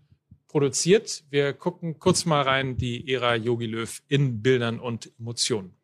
[0.48, 1.24] produziert.
[1.30, 5.74] Wir gucken kurz mal rein, die Ära Yogi Löw in Bildern und Emotionen.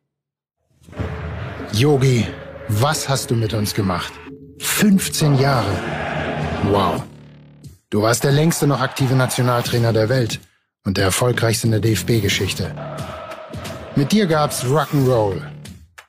[1.71, 2.25] Yogi,
[2.67, 4.13] was hast du mit uns gemacht?
[4.59, 5.71] 15 Jahre.
[6.69, 7.03] Wow.
[7.89, 10.39] Du warst der längste noch aktive Nationaltrainer der Welt
[10.83, 12.73] und der erfolgreichste in der DFB-Geschichte.
[13.95, 15.41] Mit dir gab's Rock'n'Roll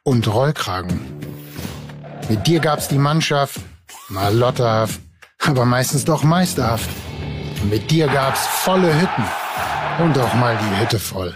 [0.03, 1.01] und Rollkragen.
[2.29, 3.61] Mit dir gab's die Mannschaft,
[4.09, 5.01] mal lotterhaft,
[5.39, 6.89] aber meistens doch meisterhaft.
[7.71, 9.25] Mit dir gab's volle Hütten
[9.99, 11.35] und auch mal die Hütte voll.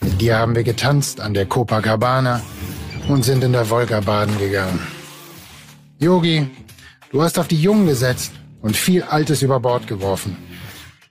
[0.00, 2.40] Mit dir haben wir getanzt an der Copacabana
[3.08, 4.80] und sind in der Wolga baden gegangen.
[5.98, 6.50] Yogi,
[7.10, 10.38] du hast auf die Jungen gesetzt und viel Altes über Bord geworfen.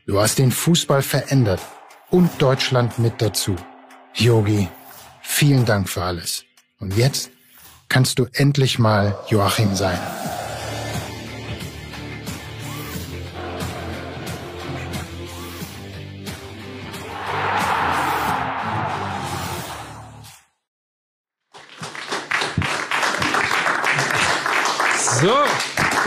[0.07, 1.61] Du hast den Fußball verändert
[2.09, 3.55] und Deutschland mit dazu.
[4.15, 4.69] Yogi,
[5.21, 6.45] vielen Dank für alles.
[6.79, 7.29] Und jetzt
[7.89, 9.99] kannst du endlich mal Joachim sein.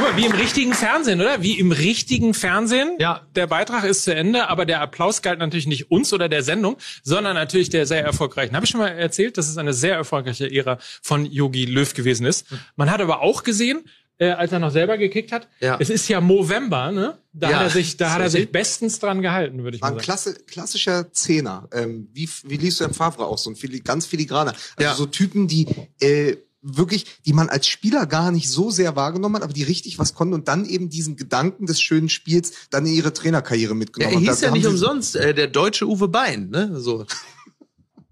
[0.01, 1.43] Guck mal, wie im richtigen Fernsehen, oder?
[1.43, 2.97] Wie im richtigen Fernsehen.
[2.99, 3.27] Ja.
[3.35, 6.77] Der Beitrag ist zu Ende, aber der Applaus galt natürlich nicht uns oder der Sendung,
[7.03, 8.55] sondern natürlich der sehr erfolgreichen.
[8.57, 12.27] Habe ich schon mal erzählt, dass es eine sehr erfolgreiche Ära von Yogi Löw gewesen
[12.27, 12.47] ist.
[12.77, 13.81] Man hat aber auch gesehen,
[14.19, 15.77] äh, als er noch selber gekickt hat, Ja.
[15.81, 17.19] es ist ja Movember, ne?
[17.33, 17.57] Da Ja.
[17.57, 19.99] hat er sich, da hat er sich bestens dran gehalten, würde ich War mal ein
[19.99, 20.05] sagen.
[20.05, 21.69] klasse, klassischer Zehner.
[21.73, 23.39] Ähm, wie, wie liest du im Favre auch?
[23.39, 24.53] So ein fili ganz filigraner.
[24.77, 24.95] Also Ja.
[24.95, 25.67] so Typen, die
[26.03, 29.99] äh, wirklich, die man als Spieler gar nicht so sehr wahrgenommen hat, aber die richtig
[29.99, 33.75] was konnten und dann eben diesen Gedanken des schönen Spiels dann in ihre Trainerkarriere Ja,
[33.75, 34.25] mitgenommen er haben.
[34.27, 36.79] hieß Da ja nicht umsonst äh, der deutsche Uwe Bein, ne?
[36.81, 37.07] So.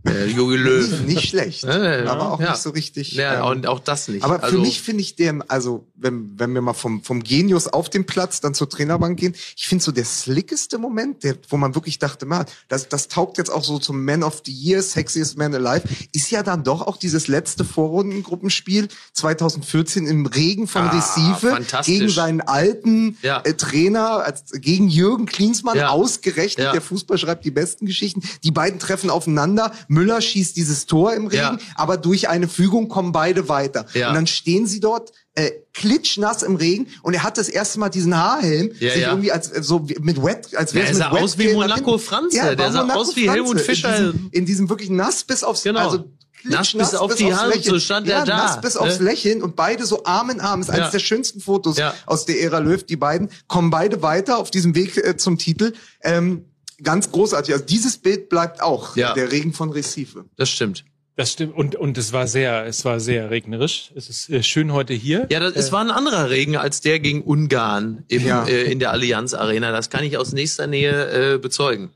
[0.04, 1.00] Der Jogi Löw.
[1.06, 2.50] Nicht, schlecht, Ja, ja, aber auch ja.
[2.50, 3.12] nicht so richtig.
[3.12, 4.22] Ja, ähm, und auch das nicht.
[4.22, 7.66] Aber für Also, mich finde ich den, also wenn, wenn wir mal vom, vom Genius
[7.66, 11.56] auf den Platz dann zur Trainerbank gehen, ich finde so der slickeste Moment, der, wo
[11.56, 14.82] man wirklich dachte, man, das, das taugt jetzt auch so zum Man of the Year,
[14.82, 15.82] Sexiest Man Alive,
[16.12, 22.08] ist ja dann doch auch dieses letzte Vorrundengruppenspiel 2014 im Regen von Ah, Recife gegen
[22.08, 28.22] seinen alten äh, Trainer, als, gegen Jürgen Klinsmann, ausgerechnet, der Fußball schreibt die besten Geschichten.
[28.44, 31.58] Die beiden treffen aufeinander, Müller schießt dieses Tor im Regen, Ja.
[31.74, 33.86] aber durch eine Fügung kommen beide weiter.
[33.94, 34.08] Ja.
[34.08, 37.88] Und dann stehen sie dort äh, klitschnass im Regen und er hat das erste Mal
[37.88, 39.08] diesen Haarhelm Ja, sich ja.
[39.10, 41.98] irgendwie als äh, so mit Wet als Ja, wär's er mit sah aus wie Monaco.
[41.98, 42.36] Franze.
[42.36, 43.60] Ja, Der sah Monaco aus wie Helmut.
[43.60, 43.96] Fischer.
[43.96, 45.80] in diesem, in diesem wirklich nass bis aufs Genau.
[45.80, 45.98] also
[46.44, 47.74] Nass klitschnass bis auf die aufs Hand, Lächeln.
[47.74, 49.06] so stand ja, er da, nass bis aufs ne?
[49.06, 50.90] Lächeln und beide so Arm in Arm ist eines Ja.
[50.92, 51.94] der schönsten Fotos Ja.
[52.06, 52.82] aus der Ära Löw.
[52.84, 55.72] Die beiden kommen beide weiter auf diesem Weg äh, zum Titel.
[56.02, 56.44] Ähm,
[56.82, 57.52] ganz großartig.
[57.54, 59.14] Also dieses Bild bleibt auch Ja.
[59.14, 60.24] der Regen von Recife.
[60.36, 60.84] das stimmt.
[61.16, 61.56] Das stimmt.
[61.56, 63.90] Und, und es war sehr, es war sehr regnerisch.
[63.96, 65.26] Es ist äh, schön heute hier.
[65.30, 68.46] Ja, das, es war ein anderer Regen als der gegen Ungarn im, Ja.
[68.46, 69.72] äh, in der Allianz Arena.
[69.72, 71.90] Das kann ich aus nächster Nähe äh, bezeugen.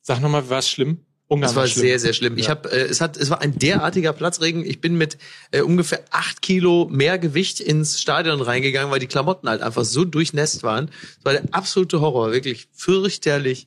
[0.00, 0.98] Sag nochmal, war es schlimm?
[1.26, 1.86] Ungarn Das war schlimm.
[1.86, 2.38] sehr, sehr schlimm.
[2.38, 4.64] Ich habe, äh, es hat, es war ein derartiger Platzregen.
[4.64, 5.18] Ich bin mit
[5.50, 10.04] äh, ungefähr acht Kilo mehr Gewicht ins Stadion reingegangen, weil die Klamotten halt einfach so
[10.04, 10.86] durchnässt waren.
[11.16, 13.66] Das war der absolute Horror, wirklich fürchterlich.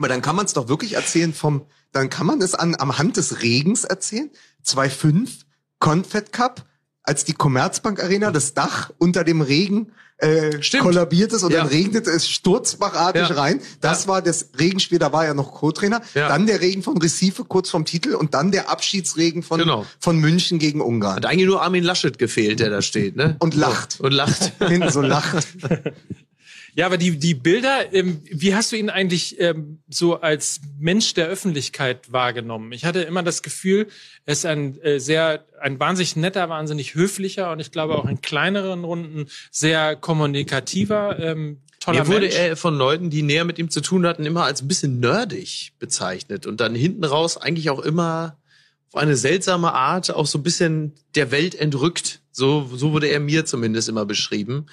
[0.00, 2.96] Aber dann kann man es doch wirklich erzählen vom, dann kann man es an, am
[2.96, 4.30] Hand des Regens erzählen.
[4.64, 5.28] 2,5,
[5.78, 6.64] Confed Cup,
[7.02, 10.84] als die Commerzbank Arena, das Dach unter dem Regen äh, Stimmt.
[10.84, 11.58] kollabiert ist und Ja.
[11.60, 13.34] dann regnet es sturzbachartig Ja.
[13.34, 13.60] rein.
[13.82, 14.08] Das Ja.
[14.08, 16.00] war das Regenspiel, da war er noch Co-Trainer.
[16.14, 16.28] Ja.
[16.28, 19.84] Dann der Regen von Recife kurz vom Titel und dann der Abschiedsregen von, Genau.
[19.98, 21.16] von München gegen Ungarn.
[21.16, 23.36] Hat eigentlich nur Armin Laschet gefehlt, der da steht, ne?
[23.38, 24.00] Und lacht.
[24.00, 24.52] Und lacht.
[24.66, 25.46] Hinten so lacht.
[26.74, 31.14] Ja, aber die, die Bilder, ähm, wie hast du ihn eigentlich ähm, so als Mensch
[31.14, 32.72] der Öffentlichkeit wahrgenommen?
[32.72, 33.88] Ich hatte immer das Gefühl,
[34.24, 38.20] er ist ein äh, sehr, ein wahnsinnig netter, wahnsinnig höflicher und ich glaube auch in
[38.20, 42.36] kleineren Runden sehr kommunikativer, ähm, toller Mir wurde Mensch.
[42.36, 45.72] er von Leuten, die näher mit ihm zu tun hatten, immer als ein bisschen nerdig
[45.78, 48.36] bezeichnet und dann hinten raus eigentlich auch immer
[48.92, 52.20] auf eine seltsame Art auch so ein bisschen der Welt entrückt.
[52.32, 54.66] So, so wurde er mir zumindest immer beschrieben.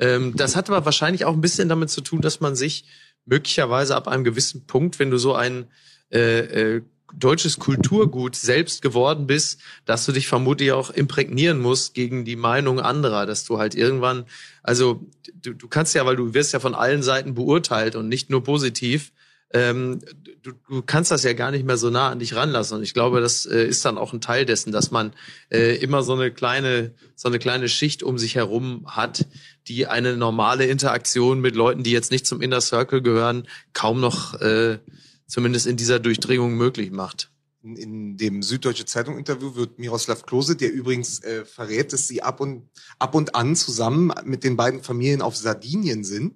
[0.00, 2.84] Ähm, das hat aber wahrscheinlich auch ein bisschen damit zu tun, dass man sich
[3.24, 5.66] möglicherweise ab einem gewissen Punkt, wenn du so ein
[6.10, 6.82] äh, äh,
[7.14, 12.80] deutsches Kulturgut selbst geworden bist, dass du dich vermutlich auch imprägnieren musst gegen die Meinung
[12.80, 14.24] anderer, dass du halt irgendwann,
[14.62, 15.06] also
[15.42, 18.42] du, du kannst ja, weil du wirst ja von allen Seiten beurteilt und nicht nur
[18.42, 19.12] positiv,
[19.52, 20.00] ähm,
[20.42, 22.78] du, du kannst das ja gar nicht mehr so nah an dich ranlassen.
[22.78, 25.12] Und ich glaube, das äh, ist dann auch ein Teil dessen, dass man
[25.50, 29.26] äh, immer so eine kleine, so eine kleine Schicht um sich herum hat,
[29.68, 34.40] die eine normale Interaktion mit Leuten, die jetzt nicht zum Inner Circle gehören, kaum noch
[34.40, 34.78] äh,
[35.26, 37.30] zumindest in dieser Durchdringung möglich macht.
[37.62, 42.40] in, dem Süddeutsche Zeitung Interview wird Miroslav Klose, der übrigens äh, verrät, dass sie ab
[42.40, 46.34] und ab und an zusammen mit den beiden Familien auf Sardinien sind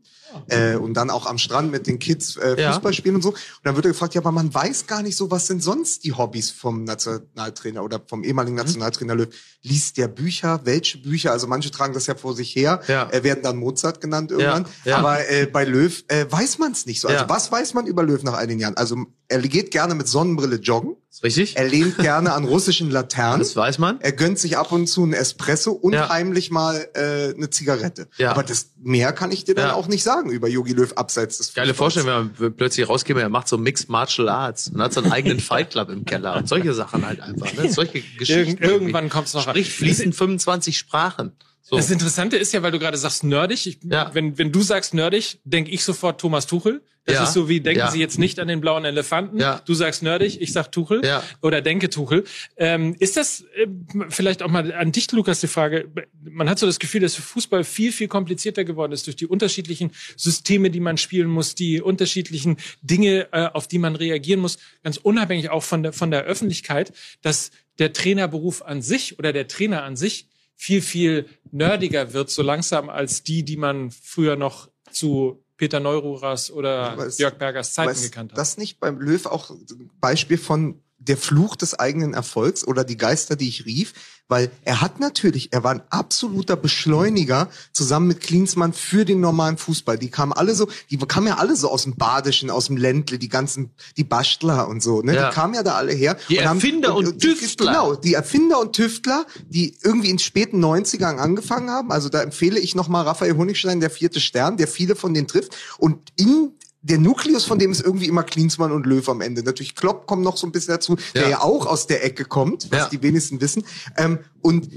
[0.48, 2.72] äh, und dann auch am Strand mit den Kids äh.
[2.72, 3.30] Fußball spielen und so.
[3.30, 6.04] Und dann wird er gefragt, ja, aber man weiß gar nicht so, was sind sonst
[6.04, 8.62] die Hobbys vom Nationaltrainer oder vom ehemaligen Mhm.
[8.62, 9.28] Nationaltrainer Löw.
[9.62, 10.60] Liest der Bücher?
[10.64, 11.32] Welche Bücher?
[11.32, 13.08] Also manche tragen das ja vor sich her, Ja.
[13.10, 14.66] äh, werden dann Mozart genannt irgendwann.
[14.84, 14.98] ja.
[14.98, 17.08] Aber äh, bei Löw äh, weiß man es nicht so.
[17.08, 18.76] Also was weiß man über Löw nach all den Jahren?
[18.76, 18.96] Also
[19.28, 20.96] er geht gerne mit Sonnenbrille joggen.
[21.10, 21.56] Ist richtig?
[21.56, 23.40] Er lehnt gerne an russischen Laternen.
[23.40, 24.00] Das weiß man.
[24.00, 28.06] Er gönnt sich ab und zu einen Espresso und heimlich mal äh, eine Zigarette.
[28.18, 28.30] Ja.
[28.30, 31.54] Aber das mehr kann ich dir dann auch nicht sagen über Yogi Löw abseits des
[31.54, 31.94] Geile Fußballs.
[31.94, 35.12] Vorstellung, wenn man plötzlich rausgeht, er macht so Mixed Martial Arts und hat so einen
[35.12, 37.52] eigenen Fight Club im Keller und solche Sachen halt einfach.
[37.54, 37.70] Ne?
[37.72, 38.50] Solche Geschichten.
[38.50, 41.32] Irgend- irgendwann kommt's noch Sprich fließend 25 Sprachen.
[41.68, 41.74] So.
[41.74, 43.66] Das Interessante ist ja, weil du gerade sagst nerdig.
[43.66, 44.10] Ich, Ja.
[44.14, 46.80] wenn, wenn du sagst nerdig, denke ich sofort Thomas Tuchel.
[47.06, 47.24] Das Ja.
[47.24, 47.90] ist so wie, denken Ja.
[47.90, 49.40] Sie jetzt nicht an den blauen Elefanten.
[49.40, 49.60] Ja.
[49.64, 51.04] Du sagst nerdig, ich sag Tuchel.
[51.04, 51.24] Ja.
[51.42, 52.22] Oder denke Tuchel.
[52.56, 53.66] Ähm, ist das äh,
[54.10, 55.88] vielleicht auch mal an dich, Lukas, die Frage?
[56.22, 59.90] Man hat so das Gefühl, dass Fußball viel, viel komplizierter geworden ist durch die unterschiedlichen
[60.16, 64.98] Systeme, die man spielen muss, die unterschiedlichen Dinge, äh, auf die man reagieren muss, ganz
[64.98, 67.50] unabhängig auch von der, von der Öffentlichkeit, dass
[67.80, 72.88] der Trainerberuf an sich oder der Trainer an sich viel, viel nerdiger wird, so langsam
[72.90, 78.32] als die, die man früher noch zu Peter Neururas oder es- Jörg Bergers Zeiten gekannt
[78.32, 78.38] hat.
[78.38, 82.96] das nicht beim Löw auch ein Beispiel von der Fluch des eigenen Erfolgs oder die
[82.96, 83.92] Geister, die ich rief?
[84.28, 89.56] Weil er hat natürlich, er war ein absoluter Beschleuniger zusammen mit Klinsmann für den normalen
[89.56, 89.98] Fußball.
[89.98, 93.18] Die kamen alle so, die kamen ja alle so aus dem Badischen, aus dem Ländle,
[93.20, 95.14] die ganzen, die Bastler und so, ne?
[95.14, 95.28] Ja.
[95.28, 96.16] Die kamen ja da alle her.
[96.28, 97.66] Die haben- Erfinder und die- Tüftler.
[97.72, 101.92] Genau, die Erfinder und Tüftler, die irgendwie in späten 90ern angefangen haben.
[101.92, 105.54] Also da empfehle ich nochmal Raphael Honigstein, der vierte Stern, der viele von denen trifft.
[105.78, 106.50] Und in
[106.88, 109.42] der Nukleus von dem ist irgendwie immer Klinsmann und Löw am Ende.
[109.42, 111.28] Natürlich Klopp kommt noch so ein bisschen dazu, der Ja.
[111.28, 112.88] ja auch aus der Ecke kommt, was Ja.
[112.88, 113.64] die wenigsten wissen.
[113.96, 114.68] Ähm, und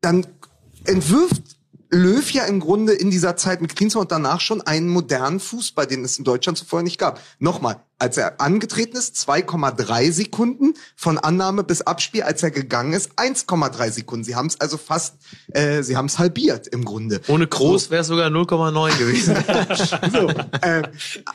[0.00, 0.26] dann
[0.84, 1.42] entwirft
[1.94, 5.86] Löw ja im Grunde in dieser Zeit mit Klinsmann und danach schon einen modernen Fußball,
[5.86, 7.20] den es in Deutschland zuvor nicht gab.
[7.38, 13.12] Nochmal, als er angetreten ist, 2,3 Sekunden von Annahme bis Abspiel, als er gegangen ist,
[13.12, 14.24] 1,3 Sekunden.
[14.24, 15.14] Sie haben es also fast,
[15.52, 17.20] äh, sie haben es halbiert im Grunde.
[17.28, 19.36] Ohne Groß wäre es sogar 0,9 gewesen.
[20.14, 20.82] So, äh,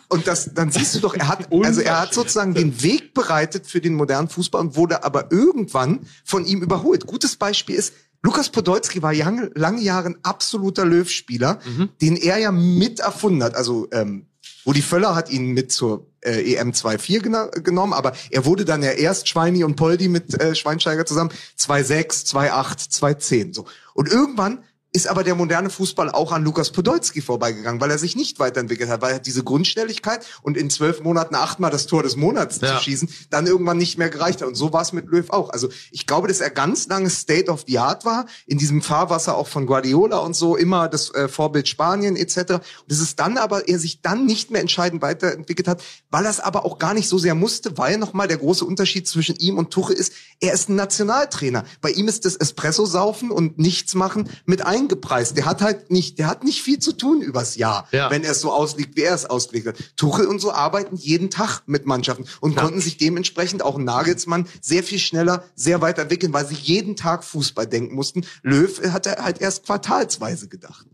[0.09, 3.65] und das, dann siehst du doch, er hat, also er hat sozusagen den Weg bereitet
[3.65, 7.07] für den modernen Fußball und wurde aber irgendwann von ihm überholt.
[7.07, 11.59] Gutes Beispiel ist, Lukas Podolski war lange, lange Jahre ein absoluter Löw-Spieler,
[12.01, 13.55] den er ja mit erfunden hat.
[13.55, 14.25] Also ähm,
[14.65, 18.83] Rudi Völler hat ihn mit zur äh, EM 2-4 gena genommen, aber er wurde dann
[18.83, 23.55] ja erst Schweini und Poldi mit äh, Schweinsteiger zusammen 2-6, 2-8, 2-10.
[23.55, 23.65] So.
[23.93, 28.15] Und irgendwann ist aber der moderne Fußball auch an Lukas Podolski vorbeigegangen, weil er sich
[28.15, 32.15] nicht weiterentwickelt hat, weil er diese Grundschnelligkeit und in zwölf Monaten achtmal das Tor des
[32.15, 32.77] Monats Ja.
[32.77, 34.47] zu schießen, dann irgendwann nicht mehr gereicht hat.
[34.47, 35.49] Und so war es mit Löw auch.
[35.51, 39.35] Also ich glaube, dass er ganz lange State of the Art war, in diesem Fahrwasser
[39.37, 42.37] auch von Guardiola und so, immer das äh, Vorbild Spanien etc.
[42.53, 46.31] Und es ist dann aber, er sich dann nicht mehr entscheidend weiterentwickelt hat, weil er
[46.31, 49.57] es aber auch gar nicht so sehr musste, weil nochmal der große Unterschied zwischen ihm
[49.57, 51.63] und Tuche ist, er ist ein Nationaltrainer.
[51.81, 55.37] Bei ihm ist das Espresso-Saufen und nichts machen mit eingepreist.
[55.37, 58.09] Der hat halt nicht, der hat nicht viel zu tun übers Jahr, Ja.
[58.11, 59.75] wenn er es so auslegt, wie er es ausgelegt hat.
[59.95, 64.83] Tuchel und so arbeiten jeden Tag mit Mannschaften und konnten sich dementsprechend auch Nagelsmann sehr
[64.83, 68.25] viel schneller, sehr weit entwickeln, weil sie jeden Tag Fußball denken mussten.
[68.43, 70.85] Löw hat er halt erst quartalsweise gedacht.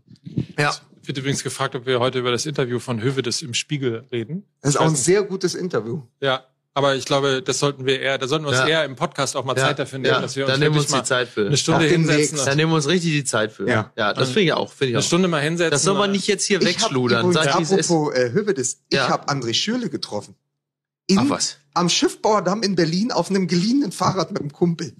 [0.58, 0.74] ja.
[1.04, 4.42] wird übrigens gefragt, ob wir heute über das Interview von Hövedes im Spiegel reden.
[4.60, 6.02] Das ist Ich auch ein sehr gutes Interview.
[6.20, 6.44] Ja,
[6.76, 8.66] aber ich glaube, das sollten wir eher, da sollten wir uns Ja.
[8.68, 9.64] eher im Podcast auch mal Ja.
[9.64, 10.20] Zeit dafür nehmen, Ja.
[10.20, 11.46] dass wir Da uns nehmen wir uns die mal Zeit für.
[11.46, 12.16] eine Stunde hinsetzen.
[12.20, 12.36] nächsten.
[12.36, 13.66] Da nehmen wir uns richtig die Zeit für.
[13.68, 13.92] Ja.
[13.96, 14.70] Ja, das finde ich auch.
[14.72, 15.06] Finde ich Eine auch.
[15.06, 15.70] Stunde mal hinsetzen.
[15.70, 17.26] Das soll man nicht jetzt hier Ich hab wegschludern.
[17.30, 17.90] übrigens, Sag, wie es ist.
[17.90, 19.08] apropos äh, Hövedes, ich Ja.
[19.08, 20.34] habe André Schürle getroffen.
[21.06, 21.56] In, Ach was.
[21.74, 24.92] Am Schiffbauerdamm in Berlin auf einem geliehenen Fahrrad mit einem Kumpel.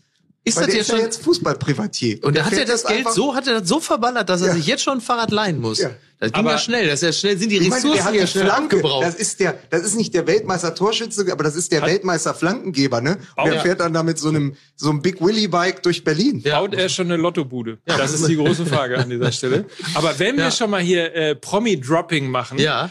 [0.49, 1.05] Ist Weil das der jetzt ist ja schon?
[1.05, 2.23] jetzt Fußballprivatier.
[2.23, 4.49] Und da hat er das Geld einfach- so, hat er das so verballert, dass er
[4.49, 4.55] Ja.
[4.55, 5.81] sich jetzt schon ein Fahrrad leihen muss.
[5.81, 5.91] Ja.
[6.21, 6.87] Das ging Aber- ja schnell.
[6.87, 8.77] Das ist ja schnell, sind die Ich meine, Ressourcen der hat ja schnell Flanke.
[8.77, 9.05] abgebraucht.
[9.07, 13.01] Das ist der, das ist nicht der Weltmeister Torschütze, aber das ist der Weltmeister Flankengeber,
[13.01, 13.19] ne?
[13.37, 13.61] Und der ja.
[13.61, 16.43] fährt dann da mit so einem, so einem Big Willy Bike durch Berlin.
[16.43, 17.79] Baut er schon eine Lottobude?
[17.85, 19.65] Das ist die große Frage an dieser Stelle.
[19.95, 20.51] Aber wenn wir Ja.
[20.53, 22.91] schon mal hier äh, Promi-Dropping machen, Ja.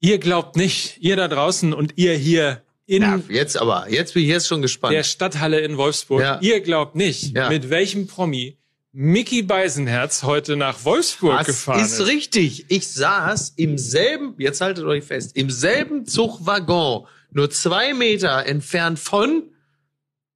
[0.00, 3.20] ihr glaubt nicht, ihr da draußen und ihr hier in ja.
[3.28, 4.94] Jetzt aber, jetzt bin ich jetzt schon gespannt.
[4.94, 6.38] der Stadthalle in Wolfsburg, Ja.
[6.40, 7.48] ihr glaubt nicht, Ja.
[7.48, 8.56] mit welchem Promi
[8.92, 12.06] Mickey Beisenherz heute nach Wolfsburg Das gefahren ist ist.
[12.06, 12.66] richtig.
[12.68, 18.98] Ich saß im selben, jetzt haltet euch fest, im selben Zugwaggon, nur zwei Meter entfernt
[19.00, 19.42] von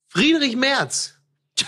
[0.09, 1.15] Friedrich Merz.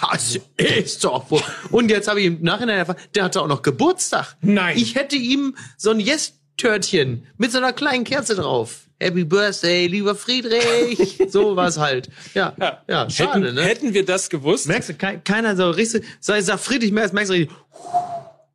[0.01, 1.43] Das ist doch wohl.
[1.71, 4.37] Und jetzt habe ich im Nachhinein erfahren, der hatte auch noch Geburtstag.
[4.41, 4.77] Nein.
[4.79, 8.89] Ich hätte ihm so ein Yes-Törtchen mit so einer kleinen Kerze drauf.
[9.01, 11.19] Happy Birthday, lieber Friedrich.
[11.31, 12.11] so war's halt.
[12.35, 13.63] Ja, ja, ja schade, hätten, ne?
[13.63, 14.67] hätten wir das gewusst.
[14.69, 17.57] Merkst du, kei- keiner so richtig, sag, sag Friedrich Merz, merkst du richtig,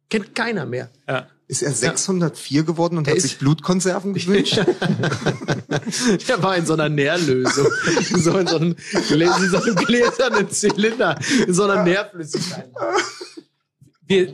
[0.10, 0.90] kennt keiner mehr.
[1.08, 1.28] Ja.
[1.48, 4.58] Ist er 604 geworden und hat ist- sich Blutkonserven gewünscht?
[6.28, 7.68] Der war in so einer Nährlösung.
[8.16, 11.20] so in so einem, in so einem gläsernen Zylinder.
[11.46, 12.70] In so einer Nährflüssigkeit.
[14.08, 14.34] Wir,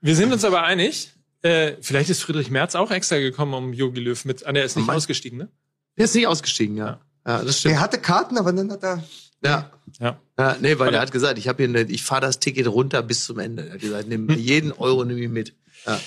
[0.00, 1.12] wir sind uns aber einig.
[1.48, 4.46] Äh, vielleicht ist Friedrich Merz auch extra gekommen, um Jogi Löw mit.
[4.46, 5.48] Ah, der ist nicht ausgestiegen, ne?
[5.96, 7.00] Der ist nicht ausgestiegen, ja.
[7.26, 7.74] Ja, das stimmt.
[7.74, 9.02] er hatte Karten, aber dann hat er.
[9.42, 9.70] Ja.
[9.98, 10.20] Ja.
[10.38, 13.24] Ja, nee, weil er hat gesagt, ich hier eine, ich fahre das Ticket runter bis
[13.24, 13.66] zum Ende.
[13.66, 15.54] Er hat gesagt, nimm jeden Euro nehme ich mit.
[15.86, 15.98] Ja.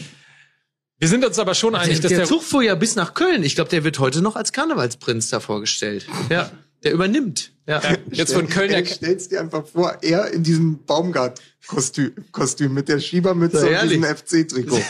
[1.00, 3.16] Wir sind uns aber schon einig, Der, dass der der, Zug fuhr ja bis nach
[3.16, 3.44] Köln.
[3.44, 6.06] Ich glaube, der wird heute noch als Karnevalsprinz da vorgestellt.
[6.30, 6.52] Ja.
[6.84, 7.52] Der übernimmt.
[7.68, 7.80] Ja.
[8.12, 12.90] jetzt von Köln der, Er stellst dir einfach vor, er in diesem Baumgart-Kostüm Kostüm mit
[12.90, 14.04] der Schiebermütze Ja, und diesem.
[14.04, 14.82] FC-Trikot.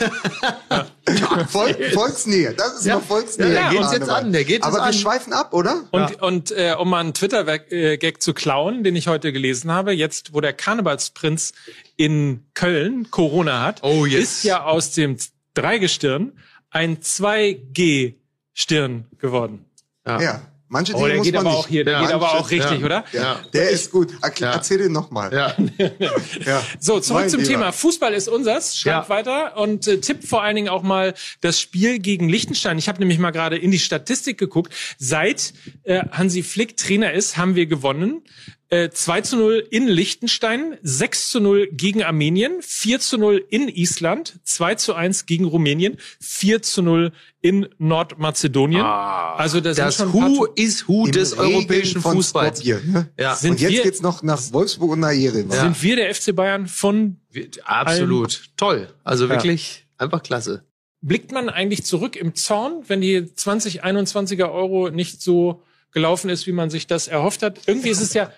[1.49, 2.95] Volk, Volksnähe, das ist Ja.
[2.95, 3.53] mal Volksnähe.
[3.53, 3.99] Ja, der geht's Karneval.
[3.99, 4.93] jetzt an, der geht's Aber jetzt wir an.
[4.93, 5.83] schweifen ab, oder?
[5.91, 10.33] Und, und äh, um mal einen Twitter-Gag zu klauen, den ich heute gelesen habe, jetzt,
[10.33, 11.51] wo der Karnevalsprinz
[11.97, 14.37] in Köln Corona hat, Oh, yes.
[14.37, 15.17] ist ja aus dem
[15.53, 16.31] Dreigestirn
[16.69, 19.65] ein 2G-Stirn geworden.
[20.07, 20.41] Ja.
[20.73, 21.59] Manche Oh, Dinge der muss geht man aber nicht.
[21.59, 22.01] auch hier, der Ja.
[22.01, 22.85] geht aber auch richtig, ja.
[22.85, 23.03] oder?
[23.11, 24.13] Ja, der ist gut.
[24.21, 24.53] Erkl- Ja.
[24.53, 25.33] Erzähl den nochmal.
[25.33, 25.53] Ja.
[26.45, 26.63] Ja.
[26.79, 27.51] So, zurück Mein zum Lieber.
[27.51, 27.71] Thema.
[27.73, 28.77] Fußball ist unsers.
[28.77, 29.09] Schreibt Ja.
[29.09, 32.77] weiter und äh, tippt vor allen Dingen auch mal das Spiel gegen Liechtenstein.
[32.77, 34.73] Ich habe nämlich mal gerade in die Statistik geguckt.
[34.97, 35.53] Seit
[35.83, 38.21] äh, Hansi Flick Trainer ist, haben wir gewonnen.
[38.73, 43.67] Äh, 2 zu 0 in Liechtenstein, 6 zu 0 gegen Armenien, 4 zu 0 in
[43.67, 47.11] Island, 2 zu 1 gegen Rumänien, 4 zu 0
[47.41, 48.81] in Nordmazedonien.
[48.81, 52.63] also das, Das sind schon Who is Who des Regen europäischen Fußballs.
[52.63, 53.09] Ne?
[53.19, 53.35] Ja.
[53.35, 55.51] Sind und jetzt wir- geht's noch nach Wolfsburg und nach Jerewan.
[55.51, 57.17] Sind wir der FC Bayern von
[57.65, 58.41] Absolut.
[58.55, 58.87] Toll.
[59.03, 60.63] Also wirklich einfach klasse.
[61.01, 65.61] Blickt man eigentlich zurück im Zorn, wenn die 2021er Euro nicht so
[65.91, 67.59] gelaufen ist, wie man sich das erhofft hat?
[67.65, 68.31] Irgendwie ist es ja,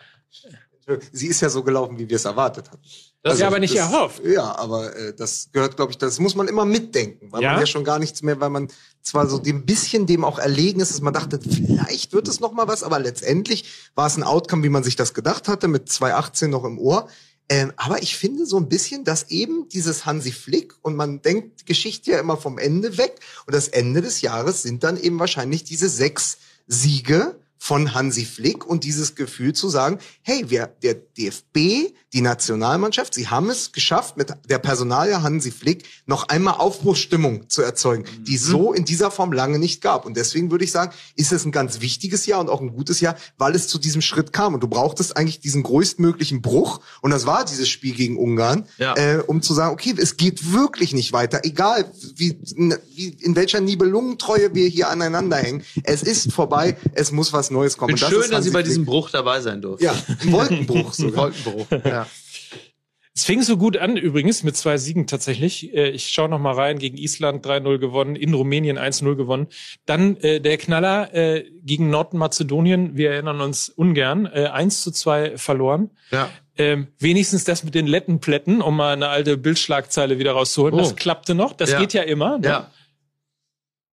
[1.13, 2.81] Sie ist ja so gelaufen, wie wir es erwartet hatten.
[3.21, 4.21] das ist ja aber nicht erhofft.
[4.25, 7.51] Ja, aber äh, das gehört, glaube ich, das muss man immer mitdenken, weil Ja?
[7.51, 8.67] man ja schon gar nichts mehr, weil man
[9.01, 12.51] zwar so dem bisschen dem auch erlegen ist, dass man dachte, vielleicht wird es noch
[12.51, 13.63] mal was, aber letztendlich
[13.95, 17.07] war es ein Outcome, wie man sich das gedacht hatte, mit 2018 noch im Ohr.
[17.49, 21.65] Ähm, aber ich finde so ein bisschen, dass eben dieses Hansi Flick und man denkt
[21.65, 25.63] Geschichte ja immer vom Ende weg und das Ende des Jahres sind dann eben wahrscheinlich
[25.63, 31.93] diese sechs Siege von Hansi Flick und dieses Gefühl zu sagen, hey, wir, der DFB,
[32.11, 37.61] die Nationalmannschaft, sie haben es geschafft, mit der Personalie Hansi Flick noch einmal Aufbruchsstimmung zu
[37.61, 40.05] erzeugen, die es so in dieser Form lange nicht gab.
[40.05, 42.99] Und deswegen würde ich sagen, ist es ein ganz wichtiges Jahr und auch ein gutes
[42.99, 44.53] Jahr, weil es zu diesem Schritt kam.
[44.53, 46.81] Und du brauchtest eigentlich diesen größtmöglichen Bruch.
[47.01, 48.93] Und das war dieses Spiel gegen Ungarn, Ja.
[48.97, 52.37] äh, um zu sagen, okay, es geht wirklich nicht weiter, egal wie,
[52.97, 55.63] wie in welcher Nibelungentreue wir hier aneinander hängen.
[55.83, 57.87] Es ist vorbei, es muss was Neues kommen.
[57.87, 58.69] Bin Und das schön, ist dass Hansi Sie bei Flick.
[58.69, 59.85] diesem Bruch dabei sein durften.
[59.85, 61.25] ja, ein Wolkenbruch sogar.
[61.31, 61.67] Wolkenbruch.
[61.85, 62.07] Ja.
[63.15, 65.71] Es fing so gut an übrigens mit zwei Siegen tatsächlich.
[65.75, 69.47] Äh, Ich schaue noch mal rein, gegen Island 3-0 gewonnen, in Rumänien 1-0 gewonnen.
[69.85, 75.37] Dann äh, der Knaller äh, gegen Nordmazedonien, wir erinnern uns ungern, äh, 1 zu 2
[75.37, 75.91] verloren.
[76.11, 76.29] ja.
[76.55, 80.75] Ähm, wenigstens das mit den Lettenplätten, um mal eine alte Bildschlagzeile wieder rauszuholen.
[80.75, 80.77] Oh.
[80.77, 81.53] Das klappte noch.
[81.53, 81.79] Das Ja.
[81.79, 82.37] geht ja immer.
[82.37, 82.47] Ne?
[82.47, 82.71] Ja.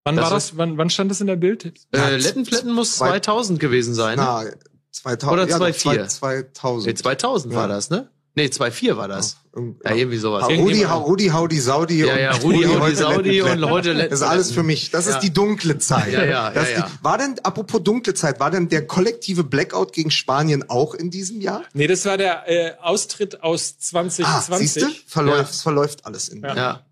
[0.04, 0.56] Wann Das war das?
[0.56, 1.64] Wann, wann stand das in der Bild?
[1.92, 4.16] Äh, Lettenfletten muss Zwei- 2000 gewesen sein.
[4.16, 4.44] Na,
[4.92, 5.32] 2000.
[5.32, 6.08] Oder ja, doch, 2,4.
[6.08, 6.86] 2000.
[6.86, 7.74] Nee, 2000 war Ja.
[7.74, 8.08] das, ne?
[8.36, 9.36] Nee, 2,4 war das.
[9.54, 10.44] Irgend- Ja, irgendwie sowas.
[10.44, 11.98] Ha- Rudi, Rudi, Haudi, Saudi.
[12.06, 14.90] Ja, und ja, Rudi, Haudi, heute Saudi und heute Das ist alles für mich.
[14.90, 15.14] Das Ja.
[15.14, 16.12] ist die dunkle Zeit.
[16.12, 16.86] Ja, ja, Das ja, ja.
[16.86, 21.10] Die, war denn, apropos dunkle Zeit, war denn der kollektive Blackout gegen Spanien auch in
[21.10, 21.62] diesem Jahr?
[21.74, 24.72] Nee, das war der äh, Austritt aus Ah, 2020.
[24.72, 24.90] siehst du?
[25.08, 25.62] Verläuft, Ja.
[25.62, 26.40] verläuft alles in.
[26.42, 26.82] Ja.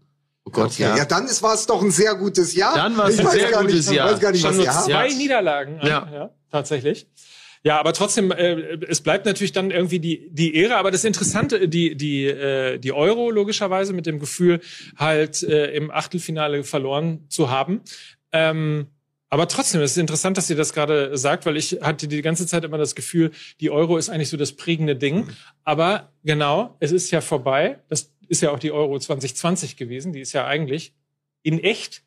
[0.49, 0.83] Oh Gott, Okay.
[0.83, 0.97] ja.
[0.97, 1.05] Ja.
[1.05, 2.75] dann ist- war es doch ein sehr gutes Jahr.
[2.75, 4.07] Dann war es Ich ein weiß sehr gar gutes nicht, Jahr.
[4.09, 5.09] Ich weiß gar nicht, Schon was nur zwei.
[5.15, 5.79] Niederlagen.
[5.83, 6.09] Ja.
[6.13, 7.07] ja, tatsächlich.
[7.65, 10.77] Ja, aber trotzdem, äh, es bleibt natürlich dann irgendwie die die Ehre.
[10.77, 14.61] Aber das Interessante, die die äh, die Euro logischerweise mit dem Gefühl
[14.97, 17.81] halt äh, im Achtelfinale verloren zu haben.
[18.33, 18.87] Ähm,
[19.31, 22.47] aber trotzdem, es ist interessant, dass ihr das gerade sagt, weil ich hatte die ganze
[22.47, 25.27] Zeit immer das Gefühl, die Euro ist eigentlich so das prägende Ding.
[25.65, 27.81] Aber genau, es ist ja vorbei.
[27.91, 30.13] Das ist ja auch die Euro 2020 gewesen.
[30.13, 30.95] Die ist ja eigentlich
[31.43, 32.03] in echt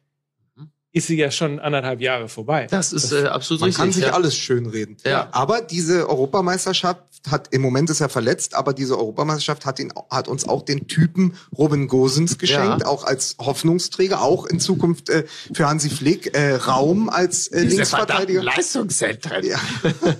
[0.94, 2.68] ist sie ja schon anderthalb Jahre vorbei.
[2.70, 3.82] Das ist äh, absolut Man richtig.
[3.82, 4.12] kann sich ja.
[4.14, 4.98] alles schönreden.
[5.06, 5.30] Ja.
[5.32, 10.28] Aber diese Europameisterschaft hat, im Moment ist er verletzt, aber diese Europameisterschaft hat ihn, hat
[10.28, 12.88] uns auch den Typen Robin Gosens geschenkt, Ja.
[12.88, 18.44] auch als Hoffnungsträger, auch in Zukunft äh, für Hansi Flick, äh, Raum als äh, Linksverteidiger.
[18.44, 19.46] Leistungszentren.
[19.46, 19.60] Ja.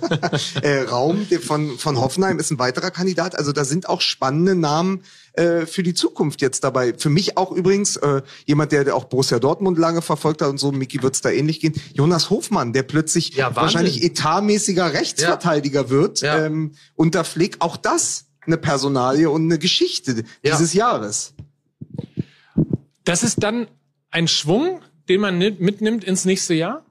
[0.62, 3.36] äh, Raum der von, von Hoffenheim ist ein weiterer Kandidat.
[3.36, 5.02] Also da sind auch spannende Namen
[5.34, 6.94] äh, für die Zukunft jetzt dabei.
[6.96, 10.58] Für mich auch übrigens äh, jemand, der, der auch Borussia Dortmund lange verfolgt hat und
[10.58, 11.74] so, Miki wird's da ähnlich gehen.
[11.94, 16.20] Jonas Hofmann, der plötzlich Ja, wahrscheinlich etatmäßiger Rechtsverteidiger wird.
[16.20, 16.44] Ja.
[16.46, 20.52] Ähm, unter Flick auch das eine Personalie und eine Geschichte Ja.
[20.52, 21.34] dieses Jahres.
[23.04, 23.68] Das ist dann
[24.10, 26.84] ein Schwung, den man ni- mitnimmt ins nächste Jahr?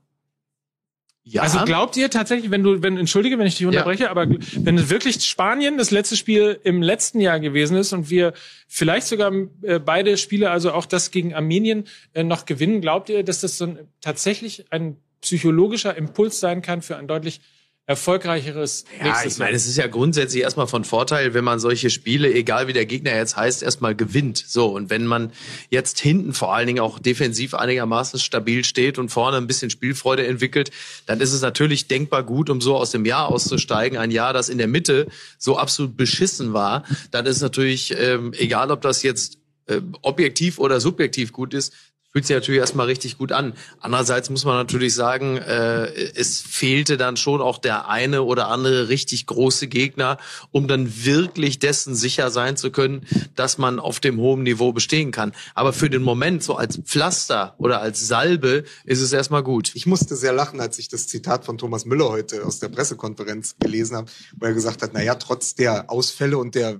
[1.23, 4.77] Ja, Also glaubt ihr tatsächlich, wenn du, wenn, entschuldige, wenn ich dich unterbreche, aber wenn
[4.77, 8.33] es wirklich Spanien das letzte Spiel im letzten Jahr gewesen ist und wir
[8.67, 13.23] vielleicht sogar äh, beide Spiele, also auch das gegen Armenien, äh, noch gewinnen, glaubt ihr,
[13.23, 17.41] dass das so ein, tatsächlich ein psychologischer Impuls sein kann für ein deutlich
[17.87, 21.89] erfolgreicheres Ja, nächstes ich meine, es ist ja grundsätzlich erstmal von Vorteil, wenn man solche
[21.89, 24.43] Spiele, egal wie der Gegner jetzt heißt, erstmal gewinnt.
[24.47, 25.31] So, und wenn man
[25.69, 30.25] jetzt hinten vor allen Dingen auch defensiv einigermaßen stabil steht und vorne ein bisschen Spielfreude
[30.25, 30.71] entwickelt,
[31.05, 33.97] dann ist es natürlich denkbar gut, um so aus dem Jahr auszusteigen.
[33.97, 35.07] Ein Jahr, das in der Mitte
[35.37, 40.79] so absolut beschissen war, dann ist natürlich, ähm, egal ob das jetzt äh, objektiv oder
[40.79, 41.73] subjektiv gut ist,
[42.11, 43.53] fühlt sich natürlich erstmal richtig gut an.
[43.79, 45.85] Andererseits muss man natürlich sagen, äh,
[46.15, 50.17] es fehlte dann schon auch der eine oder andere richtig große Gegner,
[50.51, 53.05] um dann wirklich dessen sicher sein zu können,
[53.35, 55.31] dass man auf dem hohen Niveau bestehen kann.
[55.55, 59.71] Aber für den Moment, so als Pflaster oder als Salbe, ist es erstmal gut.
[59.75, 63.55] Ich musste sehr lachen, als ich das Zitat von Thomas Müller heute aus der Pressekonferenz
[63.59, 66.79] gelesen habe, wo er gesagt hat, naja, trotz der Ausfälle und der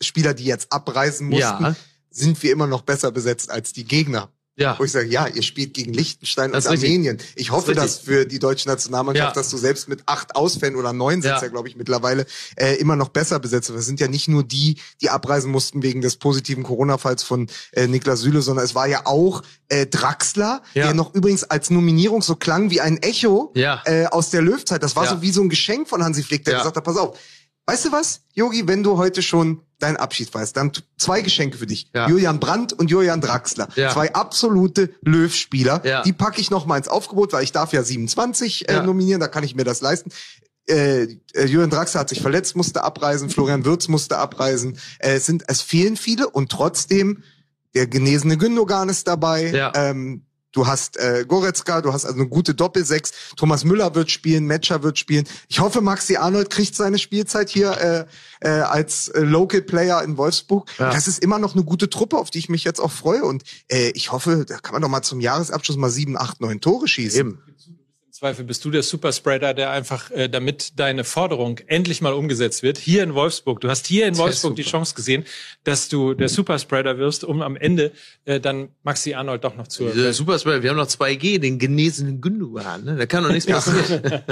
[0.00, 1.76] Spieler, die jetzt abreisen mussten, Ja.
[2.10, 4.30] sind wir immer noch besser besetzt als die Gegner.
[4.56, 4.78] Ja.
[4.78, 6.76] Wo ich sage, ja, ihr spielt gegen Liechtenstein Das und.
[6.76, 7.18] Armenien.
[7.34, 9.40] Ich hoffe, Das dass für die deutsche Nationalmannschaft, Ja.
[9.40, 11.42] dass du selbst mit acht Ausfällen oder neun sind Ja.
[11.42, 12.24] ja, glaube ich, mittlerweile,
[12.56, 13.70] äh, immer noch besser besetzt.
[13.74, 17.88] Das sind ja nicht nur die, die abreisen mussten wegen des positiven Corona-Falls von äh,
[17.88, 20.84] Niklas Süle, sondern es war ja auch äh, Draxler, Ja.
[20.86, 23.50] der noch übrigens als Nominierung so klang wie ein Echo
[23.86, 24.82] äh, aus der Löwzeit.
[24.84, 27.18] Das war so wie so ein Geschenk von Hansi Flick, der gesagt hat, pass auf,
[27.66, 31.66] weißt du was, Yogi, wenn du heute schon deinen Abschied feierst, dann zwei Geschenke für
[31.66, 31.90] dich.
[31.94, 32.08] Ja.
[32.08, 33.68] Julian Brandt und Julian Draxler.
[33.74, 33.90] Ja.
[33.90, 35.82] Zwei absolute Löw-Spieler.
[35.84, 36.02] Ja.
[36.02, 39.28] Die packe ich noch mal ins Aufgebot, weil ich darf ja 27 äh, nominieren, da
[39.28, 40.10] kann ich mir das leisten.
[40.66, 41.02] Äh,
[41.34, 44.78] äh, Julian Draxler hat sich verletzt, musste abreisen, Florian Wirtz musste abreisen.
[44.98, 47.22] Äh, es, sind, es fehlen viele und trotzdem
[47.74, 49.50] der genesene Gündogan ist dabei.
[49.50, 49.72] Ja.
[49.74, 50.24] Ähm,
[50.54, 53.12] du hast äh, Goretzka, du hast also eine gute Doppelsechs.
[53.36, 55.26] Thomas Müller wird spielen, Metscher wird spielen.
[55.48, 58.08] Ich hoffe, Maxi Arnold kriegt seine Spielzeit hier
[58.40, 60.70] äh, äh, als äh, Local Player in Wolfsburg.
[60.78, 60.90] Ja.
[60.90, 63.24] Das ist immer noch eine gute Truppe, auf die ich mich jetzt auch freue.
[63.24, 66.60] Und äh, ich hoffe, da kann man doch mal zum Jahresabschluss mal sieben, acht, neun
[66.60, 67.20] Tore schießen.
[67.20, 67.42] Eben.
[68.14, 72.62] Im Zweifel bist du der Superspreader, der einfach, äh, damit deine Forderung endlich mal umgesetzt
[72.62, 73.60] wird, hier in Wolfsburg.
[73.60, 74.62] Du hast hier in Wolfsburg die.
[74.62, 75.24] Chance gesehen,
[75.64, 77.90] dass du der Superspreader wirst, um am Ende
[78.24, 79.86] äh, dann Maxi Arnold doch noch zu.
[79.86, 82.84] Diese Super Spreader, wir haben noch 2G, den genesenen Gündogan.
[82.84, 82.94] Ne?
[82.94, 84.00] Da kann doch nichts passieren.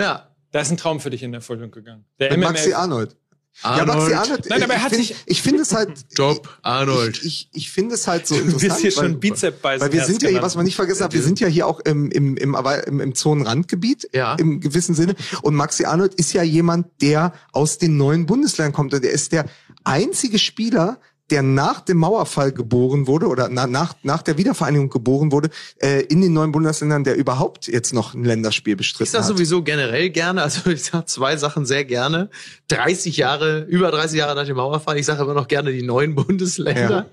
[0.00, 0.28] ja.
[0.52, 2.04] Da ist ein Traum für dich in Erfüllung gegangen.
[2.20, 3.16] Der Mit MML Maxi Arnold.
[3.62, 4.46] Ja, Maxi Arnold.
[4.48, 5.90] Nein, aber er ich hat sich- Ich finde es halt.
[6.16, 7.18] Job, Arnold.
[7.22, 8.62] Ich, ich, ich finde es halt so Du interessant.
[8.70, 11.04] bist hier weil- schon Bizep bei Weil wir sind ja, hier, was man nicht vergessen
[11.04, 14.34] hat, wir sind ja hier auch im, im, im, im, im Zonenrandgebiet, Ja.
[14.36, 15.14] im gewissen Sinne.
[15.42, 18.94] Und Maxi Arnold ist ja jemand, der aus den neuen Bundesländern kommt.
[18.94, 19.44] Und der ist der
[19.84, 20.98] einzige Spieler,
[21.30, 26.02] der nach dem Mauerfall geboren wurde oder na, nach, nach der Wiedervereinigung geboren wurde, äh,
[26.02, 29.28] in den neuen Bundesländern, der überhaupt jetzt noch ein Länderspiel bestritten Ich sag hat.
[29.28, 32.30] sowieso generell gerne, also ich sag zwei Sachen sehr gerne.
[32.68, 36.14] 30 Jahre, über 30 Jahre nach dem Mauerfall, ich sage immer noch gerne die neuen
[36.14, 37.06] Bundesländer.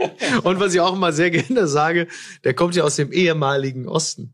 [0.44, 2.08] Und was ich auch immer sehr gerne sage,
[2.44, 4.34] der kommt ja aus dem ehemaligen Osten.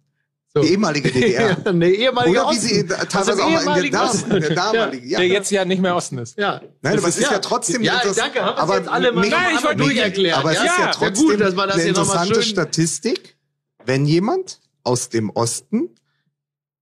[0.55, 0.61] So.
[0.61, 1.57] Die ehemalige DDR.
[1.65, 2.67] Ja, nee, ehemaliger Oder wie Osten.
[2.67, 5.09] sie teilweise auch mal in der, Dam in der damaligen.
[5.09, 6.37] Ja, der jetzt ja nicht mehr Osten ist.
[6.37, 6.61] Ja.
[6.83, 9.27] Nein, aber Das es ist ja, trotzdem Ja, danke, haben wir aber jetzt alle mal
[9.27, 10.37] Nein, ich wollte durcherklärt.
[10.37, 13.35] Aber es ist ja Ja, trotzdem gut, dass man das eine interessante schön- Statistik,
[13.85, 15.89] wenn jemand aus dem Osten,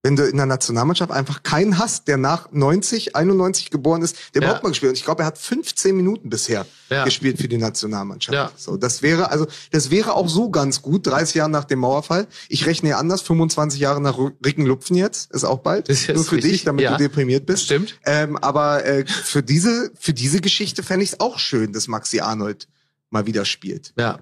[0.04, 4.42] wenn du in der Nationalmannschaft einfach keinen hast, der nach 90, 91 geboren ist, der
[4.42, 4.48] Ja.
[4.48, 4.94] überhaupt mal gespielt hat.
[4.94, 7.04] Und ich glaube, er hat 15 Minuten bisher Ja.
[7.06, 8.34] gespielt für die Nationalmannschaft.
[8.34, 8.52] Ja.
[8.56, 12.28] So, das wäre also, das wäre auch so ganz gut, 30 Jahre nach dem Mauerfall.
[12.50, 15.88] Ich rechne ja anders, 25 Jahre nach Rickenlupfen jetzt, ist auch bald.
[15.88, 16.92] Das ist jetzt Nur für richtig, dich, damit ja.
[16.94, 17.66] du deprimiert bist.
[17.66, 18.00] Stimmt.
[18.04, 22.22] Ähm, aber äh, für diese für diese Geschichte fände ich es auch schön, dass Maxi
[22.22, 22.68] Arnold
[23.12, 23.94] mal wieder spielt.
[23.98, 24.18] Ja.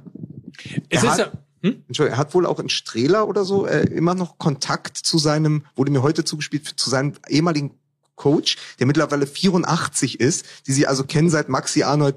[0.89, 1.31] Es Er ist hat- ja,
[1.61, 1.83] hm?
[1.87, 5.65] Entschuldigung, er hat wohl auch in Strehler oder so äh, immer noch Kontakt zu seinem,
[5.75, 7.71] wurde mir heute zugespielt, zu seinem ehemaligen
[8.15, 12.15] Coach, der mittlerweile 84 ist, die sie also kennen seit Maxi Arnold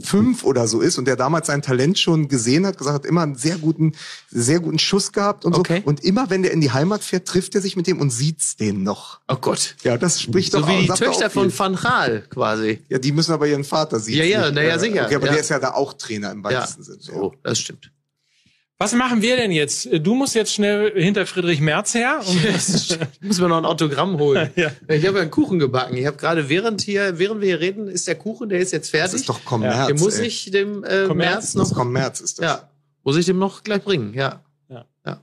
[0.00, 3.22] fünf oder so ist und der damals sein Talent schon gesehen hat, gesagt hat, immer
[3.22, 3.92] einen sehr guten,
[4.28, 5.82] sehr guten Schuss gehabt und Okay.
[5.84, 5.88] so.
[5.88, 8.56] Und immer wenn der in die Heimat fährt, trifft er sich mit dem und sieht's
[8.56, 9.20] den noch.
[9.28, 9.76] Oh Gott.
[9.84, 12.80] Ja, das spricht So doch wie auch, die Töchter von Van Gaal quasi.
[12.88, 14.16] Ja, die müssen aber ihren Vater sehen.
[14.18, 15.04] Ja, ja, na ja, sicher.
[15.04, 15.32] Okay, aber Ja.
[15.32, 16.44] der ist ja da auch Trainer im Ja.
[16.44, 16.98] weitesten Sinne.
[17.00, 17.92] So, das stimmt.
[18.78, 19.88] Was machen wir denn jetzt?
[20.00, 22.20] Du musst jetzt schnell hinter Friedrich Merz her.
[23.22, 24.50] Muss mir noch ein Autogramm holen.
[24.56, 24.70] Ja.
[24.88, 25.96] Ich habe ja einen Kuchen gebacken.
[25.96, 28.90] Ich habe gerade während hier, während wir hier reden, ist der Kuchen, der ist jetzt
[28.90, 29.12] fertig.
[29.12, 29.86] Das ist doch Kommerz.
[29.86, 30.26] Den muss ey.
[30.26, 31.16] ich dem äh, Kommerz.
[31.32, 31.76] März Das noch.
[31.76, 32.44] Kommerz ist das.
[32.44, 32.70] Ja,
[33.02, 34.12] muss ich dem noch gleich bringen.
[34.12, 34.42] Ja.
[34.68, 34.84] Ja.
[35.06, 35.20] ja.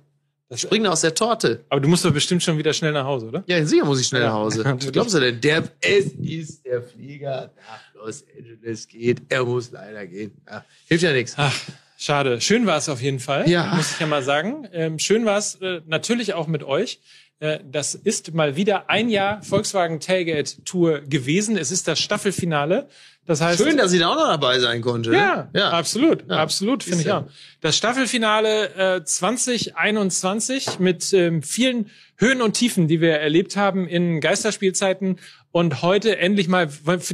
[0.49, 1.63] Das- Springen aus der Torte.
[1.69, 3.43] Aber du musst doch bestimmt schon wieder schnell nach Hause, oder?
[3.45, 4.63] Ja, sicher muss ich schnell nach Hause.
[4.65, 5.39] Was glaubst du denn?
[5.41, 9.21] Der, es ist der Flieger nach Los Angeles geht.
[9.29, 10.31] Er muss leider gehen.
[10.49, 11.33] Ja, hilft ja nichts.
[11.37, 11.55] Ach,
[12.03, 12.41] schade.
[12.41, 13.49] Schön war es auf jeden Fall.
[13.49, 13.73] Ja.
[13.75, 14.67] Muss ich ja mal sagen.
[14.73, 16.99] Ähm, schön war es äh, natürlich auch mit euch.
[17.39, 21.57] Äh, das ist mal wieder ein Jahr Volkswagen Tailgate Tour gewesen.
[21.57, 22.87] Es ist das Staffelfinale.
[23.25, 25.11] Das heißt, Schön, dass ich da auch noch dabei sein konnte.
[25.11, 25.17] ne?
[25.17, 25.69] Ja, ja.
[25.71, 26.37] absolut, Ja.
[26.37, 27.19] absolut, finde ich ja.
[27.19, 27.25] auch.
[27.61, 34.19] Das Staffelfinale äh, 2021 mit ähm, vielen Höhen und Tiefen, die wir erlebt haben in
[34.19, 35.19] Geisterspielzeiten
[35.53, 36.67] und heute endlich mal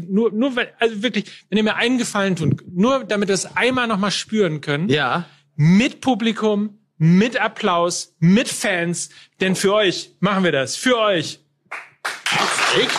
[0.08, 3.86] nur nur also wirklich, wenn ihr mir einen Gefallen tut, nur damit wir es einmal
[3.88, 5.26] noch mal spüren können, Ja.
[5.56, 9.10] mit Publikum, mit Applaus, mit Fans,
[9.42, 11.40] denn für euch machen wir das, für euch.
[12.82, 12.98] Echt?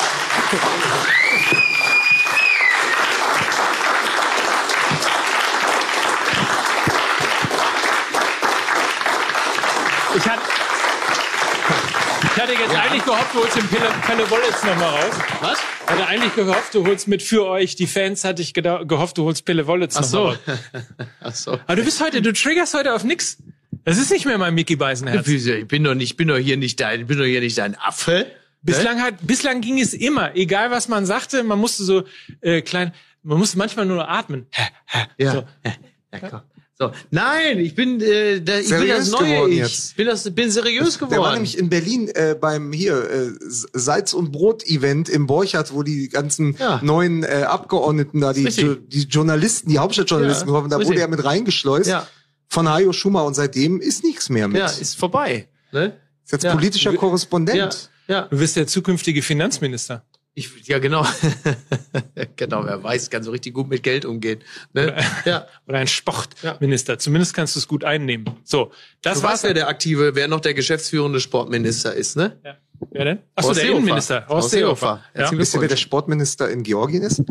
[10.16, 10.49] Ich hatte
[12.22, 15.14] ich hatte jetzt eigentlich gehofft, du holst den Pelle, Pelle Wollitz noch mal raus.
[15.40, 15.58] Was?
[15.84, 19.24] Ich hatte eigentlich gehofft, du holst mit für euch die Fans, hatte ich gehofft, du
[19.24, 20.24] holst Pille Wollitz Ach so.
[20.24, 20.38] mal raus.
[21.20, 21.52] Ach so.
[21.52, 23.38] Aber du bist heute, du triggerst heute auf nix.
[23.84, 25.26] Das ist nicht mehr mein Mickey Beisenherz.
[25.26, 27.56] Ich bin doch nicht, ich bin doch hier nicht dein, ich bin doch hier nicht
[27.58, 28.26] dein Affe.
[28.62, 32.04] Bislang hat, bislang ging es immer, egal was man sagte, man musste so
[32.42, 32.92] äh, klein,
[33.22, 34.46] man musste manchmal nur atmen.
[35.16, 35.32] Ja.
[35.32, 35.44] So.
[36.12, 36.40] ja komm.
[36.80, 36.92] So.
[37.10, 39.96] Nein, ich bin, äh, da, ich bin das neue geworden Ich jetzt.
[39.96, 41.10] bin das, bin seriös geworden.
[41.10, 45.74] Der war nämlich in Berlin äh, beim hier äh, Salz und Brot Event im Borchardt,
[45.74, 46.80] wo die ganzen Ja.
[46.82, 48.44] neuen äh, Abgeordneten da die.
[48.44, 50.92] Jo- die Journalisten, die Hauptstadtjournalisten Ja, gekommen, da richtig.
[50.94, 52.06] wurde er mit reingeschleust Ja.
[52.48, 54.58] von Hajo Schumer und seitdem ist nichts mehr mit.
[54.60, 55.48] ja, ist vorbei.
[55.72, 55.98] Ne?
[56.24, 56.52] ist jetzt ja.
[56.54, 57.90] politischer Korrespondent.
[58.08, 58.22] Ja, ja.
[58.30, 60.02] Du bist der zukünftige Finanzminister.
[60.34, 61.04] Ich, ja, genau.
[62.36, 64.40] genau, wer weiß, kann so richtig gut mit Geld umgehen.
[64.72, 64.94] Ne?
[65.24, 65.46] Ja.
[65.66, 66.98] Oder ein Sportminister.
[66.98, 68.26] Zumindest kannst du es gut einnehmen.
[68.44, 68.70] So,
[69.02, 69.32] das Du war's.
[69.34, 72.38] weißt, wer der aktive, wer noch der geschäftsführende Sportminister ist, ne?
[72.44, 72.56] Ja.
[72.92, 73.18] Wer denn?
[73.34, 73.78] Achso, Horst der Seehofer.
[73.78, 74.26] Innenminister.
[74.28, 75.04] Horst Seehofer.
[75.16, 75.30] Ja.
[75.32, 77.22] Wisst ihr, wer der Sportminister in Georgien ist?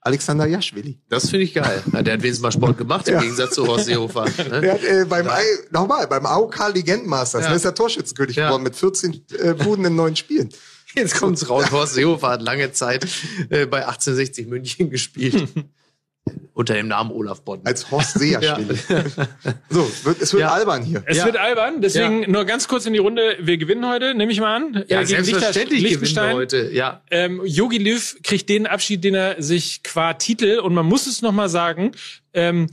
[0.00, 1.00] Alexander Jaschwili.
[1.08, 1.82] Das finde ich geil.
[1.92, 3.20] Na, der hat wenigstens mal Sport gemacht, im Ja.
[3.20, 4.24] Gegensatz zu Horst Seehofer.
[4.50, 4.60] Ne?
[4.60, 7.48] Der hat äh, beim I, nochmal beim AOK Legendmasters, Ja.
[7.48, 8.46] der ist der Torschützenkönig Ja.
[8.48, 10.48] geworden mit 14 äh, Buden in neun Spielen.
[10.94, 11.70] Jetzt kommt's raus.
[11.70, 13.04] Horst Seehofer hat lange Zeit
[13.50, 15.48] äh, bei 1860 München gespielt.
[16.54, 17.60] Unter dem Namen Olaf Bonn.
[17.64, 18.78] Als Horst Sejaschwili.
[19.68, 20.52] so, wird, es wird Ja.
[20.52, 21.02] albern hier.
[21.04, 21.26] Es Ja.
[21.26, 23.36] wird albern, deswegen nur ganz kurz in die Runde.
[23.40, 24.84] Wir gewinnen heute, nehme ich mal an.
[24.88, 26.70] ja, Äh, gegen selbstverständlich Lichter- gewinnen wir heute.
[26.72, 27.02] Ja.
[27.10, 31.20] Ähm, Yogi Löw kriegt den Abschied, den er sich qua Titel, und man muss es
[31.20, 31.92] nochmal sagen,
[32.32, 32.68] ähm,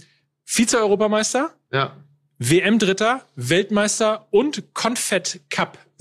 [0.46, 1.98] Vize-Europameister, Ja.
[2.40, 4.64] WM-Dritter, Weltmeister und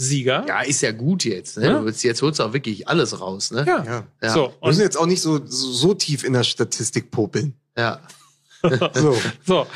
[0.00, 0.44] Confed-Cup-Sieger.
[0.48, 1.58] ja, ist ja gut jetzt.
[1.58, 1.66] Ne?
[1.66, 1.78] Ja.
[1.78, 3.50] Du willst- Jetzt holst du auch wirklich alles raus.
[3.50, 3.64] Ne?
[3.66, 3.84] Ja.
[3.84, 4.04] Ja.
[4.22, 4.30] Ja.
[4.32, 7.54] So, Wir müssen jetzt auch nicht so, so, so tief in der Statistik popeln.
[7.76, 8.00] ja.
[8.94, 9.16] So.
[9.46, 9.66] so.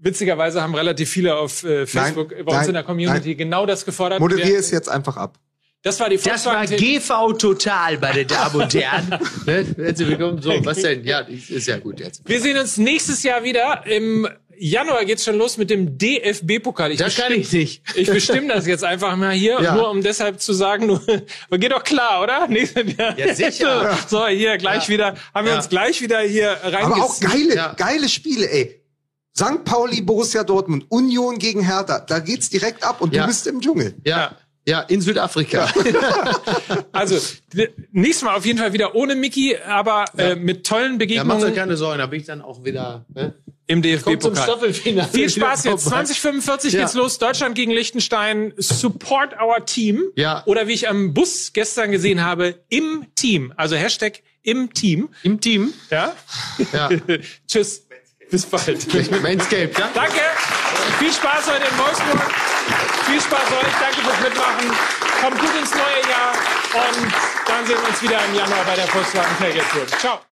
[0.00, 3.36] Witzigerweise haben relativ viele auf äh, Facebook Nein, bei uns nein, in der Community nein.
[3.38, 4.20] genau das gefordert.
[4.20, 5.38] Moderier Wir- es jetzt einfach ab.
[5.82, 9.08] Das war die Das war GV Total, meine Damen und Herren.
[9.46, 9.64] ne?
[9.76, 10.42] Herzlich willkommen.
[10.42, 11.04] So, was denn?
[11.04, 12.28] Ja, ist ja gut jetzt.
[12.28, 13.86] Wir sehen uns nächstes Jahr wieder.
[13.86, 14.28] Im
[14.60, 16.96] Januar geht's schon los mit dem DFB-Pokal.
[16.96, 17.82] Das kann ich nicht.
[17.94, 19.74] Ich bestimme das jetzt einfach mal hier, Ja.
[19.74, 21.02] nur um deshalb zu sagen, nur,
[21.48, 22.46] aber geht doch klar, oder?
[22.48, 23.18] Nächstes Jahr.
[23.18, 23.98] Ja, sicher.
[24.08, 25.58] So, hier gleich wieder, haben wir Ja.
[25.58, 26.92] uns gleich wieder hier reingezogen.
[26.92, 27.72] Aber auch geile, Ja.
[27.74, 28.82] geile Spiele, ey.
[29.36, 29.64] St.
[29.64, 32.00] Pauli, Borussia Dortmund, Union gegen Hertha.
[32.00, 33.22] Da geht's direkt ab und Ja.
[33.22, 33.94] du bist im Dschungel.
[34.04, 34.36] Ja.
[34.66, 35.66] Ja, in Südafrika.
[36.92, 37.16] Also,
[37.92, 41.46] nächstes Mal auf jeden Fall wieder ohne Mickey, aber äh, mit tollen Ja, mach Begegnungen
[41.46, 43.06] dir keine Sorgen, da bin ich dann auch wieder.
[43.14, 43.32] Ne?
[43.68, 44.72] Im DFB-Pokal.
[44.72, 45.82] Viel Spaß jetzt.
[45.84, 46.04] vorbei.
[46.04, 46.80] 2045 Ja.
[46.80, 47.18] geht's los.
[47.18, 48.52] Deutschland gegen Liechtenstein.
[48.56, 50.04] Support our team.
[50.16, 50.42] Ja.
[50.46, 53.52] Oder wie ich am Bus gestern gesehen habe, im Team.
[53.56, 55.10] Also Hashtag im Team.
[55.22, 55.72] Im Team.
[55.90, 56.14] Ja.
[56.72, 56.88] Ja.
[57.46, 57.84] Tschüss.
[58.30, 58.66] Bis bald.
[59.22, 59.90] Manscape, ja?
[59.94, 60.20] Danke.
[60.98, 62.20] Viel Spaß heute in Wolfsburg.
[63.06, 63.74] Viel Spaß euch.
[63.80, 64.70] Danke fürs Mitmachen.
[65.22, 66.32] Kommt gut ins neue Jahr.
[66.74, 67.12] Und
[67.46, 69.86] dann sehen wir uns wieder im Januar bei der Volkswagen Tailgate Tour.
[69.98, 70.20] Ciao.